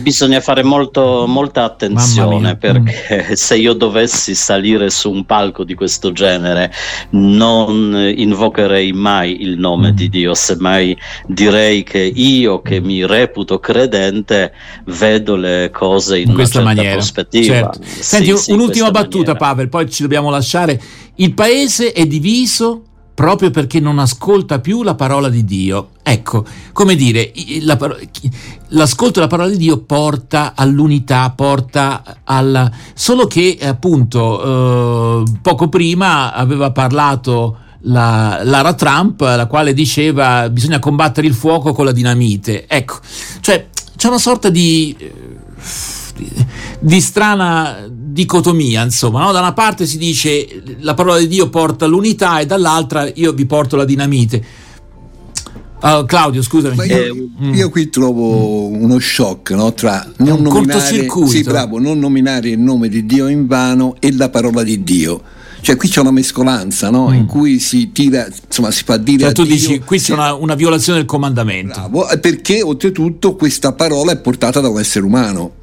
Bisogna 0.01 0.39
fare 0.41 0.63
molto, 0.63 1.25
molta 1.27 1.63
attenzione 1.63 2.55
perché 2.57 3.27
mm. 3.29 3.34
se 3.36 3.57
io 3.57 3.73
dovessi 3.73 4.36
salire 4.36 4.89
su 4.89 5.10
un 5.10 5.25
palco 5.25 5.63
di 5.63 5.73
questo 5.73 6.12
genere 6.12 6.71
non 7.12 8.13
invocherei 8.15 8.93
mai 8.93 9.41
il 9.41 9.57
nome 9.57 9.91
mm. 9.91 9.95
di 9.95 10.10
Dio, 10.10 10.34
semmai 10.34 10.95
direi 11.25 11.84
che 11.84 11.99
io 11.99 12.62
che 12.62 12.79
mi 12.79 13.05
reputo 13.05 13.60
credente 13.60 14.53
vedo 14.86 15.36
le 15.36 15.71
cose 15.73 16.19
in, 16.19 16.29
in 16.29 16.36
questa 16.36 16.62
maniera. 16.62 16.93
prospettiva. 16.93 17.53
Certo. 17.53 17.79
Senti, 17.84 18.38
sì, 18.38 18.51
un'ultima 18.51 18.91
battuta 18.91 19.34
maniera. 19.34 19.39
Pavel, 19.39 19.69
poi 19.69 19.89
ci 19.89 20.03
dobbidobbiamo 20.03 20.29
lasciare. 20.29 20.81
Il 21.15 21.34
paese 21.34 21.93
è 21.93 22.05
diviso 22.05 22.84
proprio 23.13 23.52
perché 23.52 23.80
non 23.80 24.00
ascolta 24.00 24.60
più 24.60 24.84
la 24.84 24.95
parola 24.95 25.30
di 25.30 25.43
Dio. 25.45 25.89
Ecco, 26.04 26.45
come 26.71 26.95
dire, 26.95 27.32
la, 27.62 27.78
l'ascolto 28.69 29.19
della 29.19 29.28
parola 29.28 29.50
di 29.50 29.58
Dio 29.58 29.80
porta 29.80 30.54
all'unità, 30.56 31.30
porta 31.32 32.19
alla... 32.24 32.71
Solo 32.93 33.28
che 33.28 33.58
appunto 33.62 35.24
eh, 35.24 35.32
poco 35.41 35.69
prima 35.69 36.34
aveva 36.34 36.71
parlato 36.71 37.58
la, 37.82 38.41
Lara 38.43 38.74
Trump, 38.74 39.21
la 39.21 39.45
quale 39.45 39.74
diceva 39.74 40.50
bisogna 40.50 40.80
combattere 40.80 41.28
il 41.28 41.34
fuoco 41.34 41.74
con 41.74 41.86
la 41.86 41.91
dinamite. 41.91 42.67
Ecco, 42.67 43.00
cioè 43.41 43.67
c'è 43.95 44.08
una 44.08 44.19
sorta 44.19 44.50
di... 44.50 44.95
di, 46.15 46.45
di 46.80 47.02
strana 47.02 47.88
dicotomia, 48.12 48.84
insomma, 48.84 49.24
no? 49.24 49.32
da 49.32 49.39
una 49.39 49.54
parte 49.54 49.86
si 49.86 49.97
dice 49.97 50.63
la 50.80 50.93
parola 50.93 51.17
di 51.17 51.28
Dio 51.28 51.50
porta 51.50 51.86
l'unità 51.86 52.39
e 52.39 52.45
dall'altra 52.45 53.10
io 53.13 53.32
vi 53.34 53.45
porto 53.45 53.76
la 53.76 53.86
dinamite. 53.86 54.43
Uh, 55.82 56.06
Claudio, 56.06 56.43
scusami. 56.43 56.76
Io, 56.86 57.30
mm. 57.41 57.54
io, 57.56 57.69
qui 57.71 57.89
trovo 57.89 58.69
mm. 58.69 58.84
uno 58.84 59.00
shock 59.00 59.50
no? 59.52 59.74
tra 59.74 60.08
non 60.17 60.41
nominare, 60.41 61.08
sì, 61.26 61.41
bravo, 61.41 61.80
non 61.80 61.97
nominare 61.97 62.50
il 62.50 62.60
nome 62.60 62.88
di 62.88 63.04
Dio 63.08 63.28
in 63.28 63.47
vano 63.47 63.95
e 64.00 64.13
la 64.13 64.30
parola 64.30 64.62
di 64.62 64.84
Dio. 64.84 65.21
Cioè 65.62 65.76
qui 65.76 65.89
c'è 65.89 66.02
una 66.02 66.12
mescolanza 66.12 66.91
no? 66.91 67.10
mm. 67.10 67.13
in 67.13 67.26
cui 67.26 67.58
si 67.60 67.91
tira, 67.91 68.28
insomma 68.45 68.69
si 68.69 68.84
fa 68.84 68.97
dire... 68.97 69.24
Cioè, 69.24 69.32
tu 69.32 69.43
Dio, 69.43 69.56
dici 69.56 69.80
qui 69.80 70.00
c'è 70.00 70.13
una, 70.13 70.36
una, 70.36 70.54
violazione 70.54 71.00
del 71.00 71.08
comandamento. 71.08 71.74
Bravo, 71.74 72.08
perché 72.19 72.62
oltretutto 72.62 73.36
questa 73.36 73.74
parola 73.74 74.12
è 74.12 74.17
portata 74.19 74.60
da 74.60 74.69
un 74.69 74.80
essere 74.80 75.04
umano. 75.04 75.54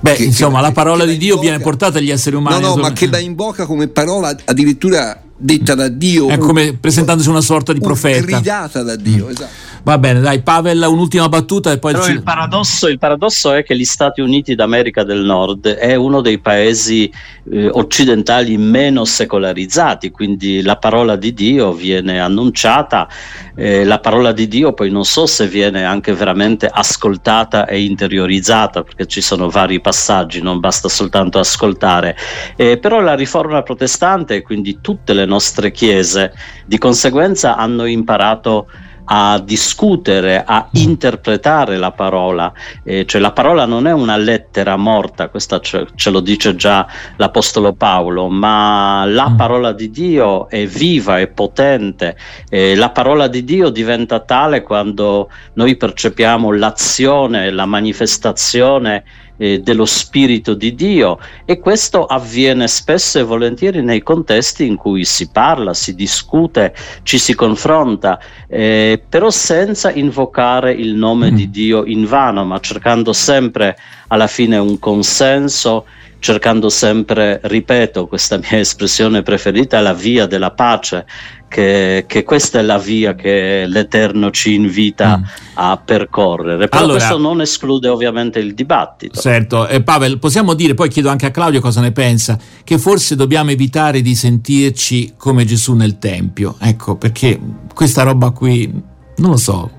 Beh, 0.00 0.14
che, 0.14 0.24
insomma, 0.24 0.58
che, 0.58 0.62
la 0.62 0.72
parola 0.72 1.04
di 1.04 1.16
Dio 1.16 1.38
viene 1.38 1.58
portata 1.58 1.98
agli 1.98 2.10
esseri 2.10 2.36
umani. 2.36 2.60
No, 2.60 2.74
no, 2.74 2.76
ma 2.76 2.92
che 2.92 3.08
la 3.08 3.18
invoca 3.18 3.66
come 3.66 3.88
parola 3.88 4.34
addirittura 4.44 5.20
detta 5.36 5.74
da 5.74 5.88
Dio. 5.88 6.28
È 6.28 6.38
come 6.38 6.74
presentandosi 6.74 7.28
una 7.28 7.40
sorta 7.40 7.72
di 7.72 7.80
profeta. 7.80 8.24
Gridata 8.24 8.82
da 8.82 8.96
Dio, 8.96 9.28
esatto. 9.28 9.67
Va 9.82 9.96
bene, 9.96 10.20
dai, 10.20 10.42
Pavel, 10.42 10.84
un'ultima 10.86 11.28
battuta 11.28 11.72
e 11.72 11.78
poi... 11.78 11.92
Però 11.92 12.04
ci... 12.04 12.10
il, 12.12 12.22
paradosso, 12.22 12.88
il, 12.88 12.98
paradosso, 12.98 13.52
è 13.52 13.62
che 13.62 13.76
gli 13.76 13.84
Stati 13.84 14.20
Uniti 14.20 14.54
d'America 14.54 15.04
del 15.04 15.20
Nord 15.20 15.68
è 15.68 15.94
uno 15.94 16.20
dei 16.20 16.38
paesi 16.38 17.10
eh, 17.50 17.68
occidentali 17.68 18.56
meno 18.58 19.04
secolarizzati, 19.04 20.10
quindi 20.10 20.62
la 20.62 20.76
parola 20.76 21.16
di 21.16 21.32
Dio 21.32 21.72
viene 21.72 22.20
annunciata, 22.20 23.08
eh, 23.54 23.84
la 23.84 23.98
parola 24.00 24.32
di 24.32 24.48
Dio 24.48 24.72
poi 24.72 24.90
non 24.90 25.04
so 25.04 25.26
se 25.26 25.46
viene 25.46 25.84
anche 25.84 26.12
veramente 26.12 26.66
ascoltata 26.66 27.66
e 27.66 27.82
interiorizzata, 27.82 28.82
perché 28.82 29.06
ci 29.06 29.20
sono 29.20 29.48
vari 29.48 29.80
passaggi, 29.80 30.42
non 30.42 30.60
basta 30.60 30.88
soltanto 30.88 31.38
ascoltare, 31.38 32.16
eh, 32.56 32.78
però 32.78 33.00
la 33.00 33.14
riforma 33.14 33.62
protestante, 33.62 34.42
quindi 34.42 34.78
tutte 34.80 35.14
le 35.14 35.24
nostre 35.24 35.70
chiese, 35.70 36.32
di 36.66 36.78
conseguenza 36.78 37.56
hanno 37.56 37.86
imparato 37.86 38.66
a 39.10 39.40
discutere, 39.42 40.44
a 40.44 40.68
interpretare 40.72 41.78
la 41.78 41.92
parola, 41.92 42.52
eh, 42.84 43.06
cioè 43.06 43.20
la 43.20 43.32
parola 43.32 43.64
non 43.64 43.86
è 43.86 43.92
una 43.92 44.16
lettera 44.16 44.76
morta, 44.76 45.28
questo 45.28 45.60
ce, 45.60 45.86
ce, 45.94 46.10
lo 46.10 46.20
dice 46.20 46.54
già 46.54 46.86
l'Apostolo 47.16 47.72
Paolo, 47.72 48.28
ma 48.28 49.04
la 49.06 49.30
mm. 49.30 49.36
parola 49.36 49.72
di 49.72 49.90
Dio 49.90 50.48
è 50.48 50.66
viva, 50.66 51.18
è 51.18 51.26
potente, 51.28 52.16
eh, 52.50 52.74
la 52.74 52.90
parola 52.90 53.28
di 53.28 53.44
Dio 53.44 53.70
diventa 53.70 54.20
tale 54.20 54.62
quando 54.62 55.30
noi 55.54 55.76
percepiamo 55.76 56.52
l'azione, 56.52 57.50
la 57.50 57.66
manifestazione 57.66 59.04
eh, 59.38 59.60
dello 59.60 59.86
Spirito 59.86 60.52
di 60.52 60.74
Dio 60.74 61.18
e 61.46 61.58
questo 61.58 62.04
avviene 62.04 62.68
spesso 62.68 63.18
e 63.18 63.22
volentieri 63.22 63.82
nei 63.82 64.02
contesti 64.02 64.66
in 64.66 64.76
cui 64.76 65.04
si 65.04 65.30
parla, 65.30 65.72
si 65.72 65.94
discute, 65.94 66.74
ci 67.04 67.18
si 67.18 67.34
confronta, 67.34 68.20
eh, 68.46 69.02
però 69.08 69.30
senza 69.30 69.90
invocare 69.90 70.72
il 70.72 70.94
nome 70.94 71.30
mm. 71.30 71.34
di 71.34 71.50
Dio 71.50 71.84
in 71.86 72.04
vano, 72.04 72.44
ma 72.44 72.60
cercando 72.60 73.12
sempre 73.12 73.76
alla 74.08 74.26
fine 74.26 74.58
un 74.58 74.78
consenso 74.78 75.84
cercando 76.20 76.68
sempre, 76.68 77.40
ripeto, 77.42 78.06
questa 78.06 78.38
mia 78.38 78.58
espressione 78.58 79.22
preferita, 79.22 79.80
la 79.80 79.94
via 79.94 80.26
della 80.26 80.50
pace, 80.50 81.06
che, 81.48 82.04
che, 82.06 82.22
questa 82.22 82.58
è 82.58 82.62
la 82.62 82.78
via 82.78 83.14
che 83.14 83.64
l'Eterno 83.66 84.30
ci 84.30 84.54
invita 84.54 85.18
mm. 85.18 85.22
a 85.54 85.80
percorrere. 85.82 86.68
Però 86.68 86.84
allora, 86.84 86.98
questo 86.98 87.18
non 87.18 87.40
esclude 87.40 87.88
ovviamente 87.88 88.38
il 88.38 88.54
dibattito. 88.54 89.18
Certo, 89.18 89.66
eh, 89.66 89.82
Pavel, 89.82 90.18
possiamo 90.18 90.54
dire, 90.54 90.74
poi 90.74 90.88
chiedo 90.88 91.08
anche 91.08 91.26
a 91.26 91.30
Claudio 91.30 91.60
cosa 91.60 91.80
ne 91.80 91.92
pensa, 91.92 92.38
che 92.62 92.78
forse 92.78 93.16
dobbiamo 93.16 93.50
evitare 93.50 94.02
di 94.02 94.14
sentirci 94.14 95.14
come 95.16 95.44
Gesù 95.44 95.74
nel 95.74 95.98
Tempio, 95.98 96.56
ecco, 96.60 96.96
perché 96.96 97.40
questa 97.74 98.02
roba 98.02 98.30
qui, 98.30 98.70
non 99.16 99.30
lo 99.30 99.36
so 99.36 99.70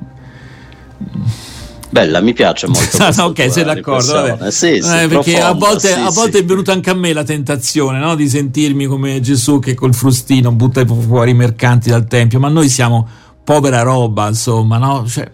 Bella, 1.90 2.22
mi 2.22 2.34
piace 2.34 2.68
molto. 2.68 2.98
no, 3.18 3.24
ok, 3.26 3.52
sei 3.52 3.64
d'accordo. 3.64 4.38
Sì, 4.52 4.80
sì, 4.82 4.90
eh, 4.90 5.08
perché 5.08 5.32
profonda, 5.34 5.48
a, 5.48 5.54
volte, 5.54 5.88
sì, 5.88 6.00
a 6.00 6.10
volte 6.10 6.40
è 6.40 6.46
venuta 6.46 6.72
anche 6.72 6.90
a 6.90 6.94
me 6.94 7.14
la 7.14 7.24
tentazione 7.24 8.00
no? 8.00 8.16
di 8.16 8.30
sentirmi 8.30 8.86
come 8.86 9.20
Gesù 9.22 9.60
che 9.60 9.74
col 9.74 9.96
frustino 9.96 10.52
butta 10.52 10.86
fuori 10.86 11.32
i 11.32 11.34
mercanti 11.34 11.90
dal 11.90 12.08
tempio, 12.08 12.40
ma 12.40 12.50
noi 12.50 12.70
siamo 12.70 13.08
povera 13.44 13.82
roba, 13.82 14.28
insomma, 14.28 14.78
no? 14.78 15.06
Cioè, 15.08 15.32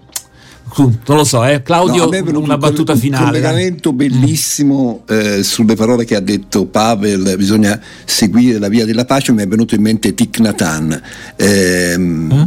non 0.77 1.17
lo 1.17 1.23
so, 1.25 1.43
eh. 1.45 1.61
Claudio, 1.61 2.09
no, 2.09 2.39
una 2.39 2.57
battuta 2.57 2.93
un 2.93 2.99
finale. 2.99 3.23
Un 3.25 3.29
collegamento 3.31 3.91
dai. 3.91 4.07
bellissimo 4.07 5.03
eh, 5.07 5.43
sulle 5.43 5.75
parole 5.75 6.05
che 6.05 6.15
ha 6.15 6.21
detto 6.21 6.65
Pavel, 6.65 7.35
bisogna 7.37 7.79
seguire 8.05 8.59
la 8.59 8.69
via 8.69 8.85
della 8.85 9.05
pace, 9.05 9.33
mi 9.33 9.43
è 9.43 9.47
venuto 9.47 9.75
in 9.75 9.81
mente 9.81 10.13
Thich 10.13 10.39
Nhat 10.39 10.61
Hanh. 10.61 11.01
Eh, 11.35 11.95
mm? 11.97 12.41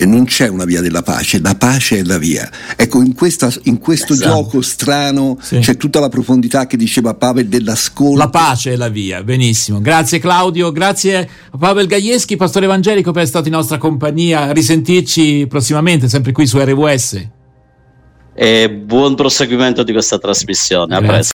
E 0.00 0.06
non 0.06 0.24
c'è 0.24 0.48
una 0.48 0.64
via 0.64 0.80
della 0.80 1.02
pace, 1.02 1.40
la 1.42 1.54
pace 1.54 1.98
è 1.98 2.02
la 2.02 2.16
via. 2.16 2.50
Ecco, 2.74 3.02
in, 3.02 3.14
questa, 3.14 3.52
in 3.64 3.76
questo 3.76 4.14
esatto. 4.14 4.30
gioco 4.30 4.62
strano 4.62 5.36
sì. 5.42 5.58
c'è 5.58 5.76
tutta 5.76 6.00
la 6.00 6.08
profondità 6.08 6.66
che 6.66 6.78
diceva 6.78 7.12
Pavel 7.12 7.48
dell'ascolto. 7.48 8.16
La 8.16 8.30
pace 8.30 8.72
è 8.72 8.76
la 8.76 8.88
via, 8.88 9.22
benissimo. 9.22 9.78
Grazie 9.82 10.18
Claudio, 10.18 10.72
grazie 10.72 11.28
a 11.50 11.58
Pavel 11.58 11.86
Gaieschi, 11.86 12.36
pastore 12.36 12.64
evangelico, 12.64 13.12
per 13.12 13.24
essere 13.24 13.42
stato 13.42 13.48
in 13.48 13.54
nostra 13.54 13.76
compagnia. 13.76 14.44
A 14.44 14.52
risentirci 14.52 15.44
prossimamente, 15.46 16.08
sempre 16.08 16.32
qui 16.32 16.46
su 16.46 16.58
RWS. 16.58 17.28
E 18.32 18.70
buon 18.70 19.16
proseguimento 19.16 19.82
di 19.82 19.92
questa 19.92 20.18
trasmissione. 20.18 20.96
A 20.96 21.00
presto. 21.00 21.16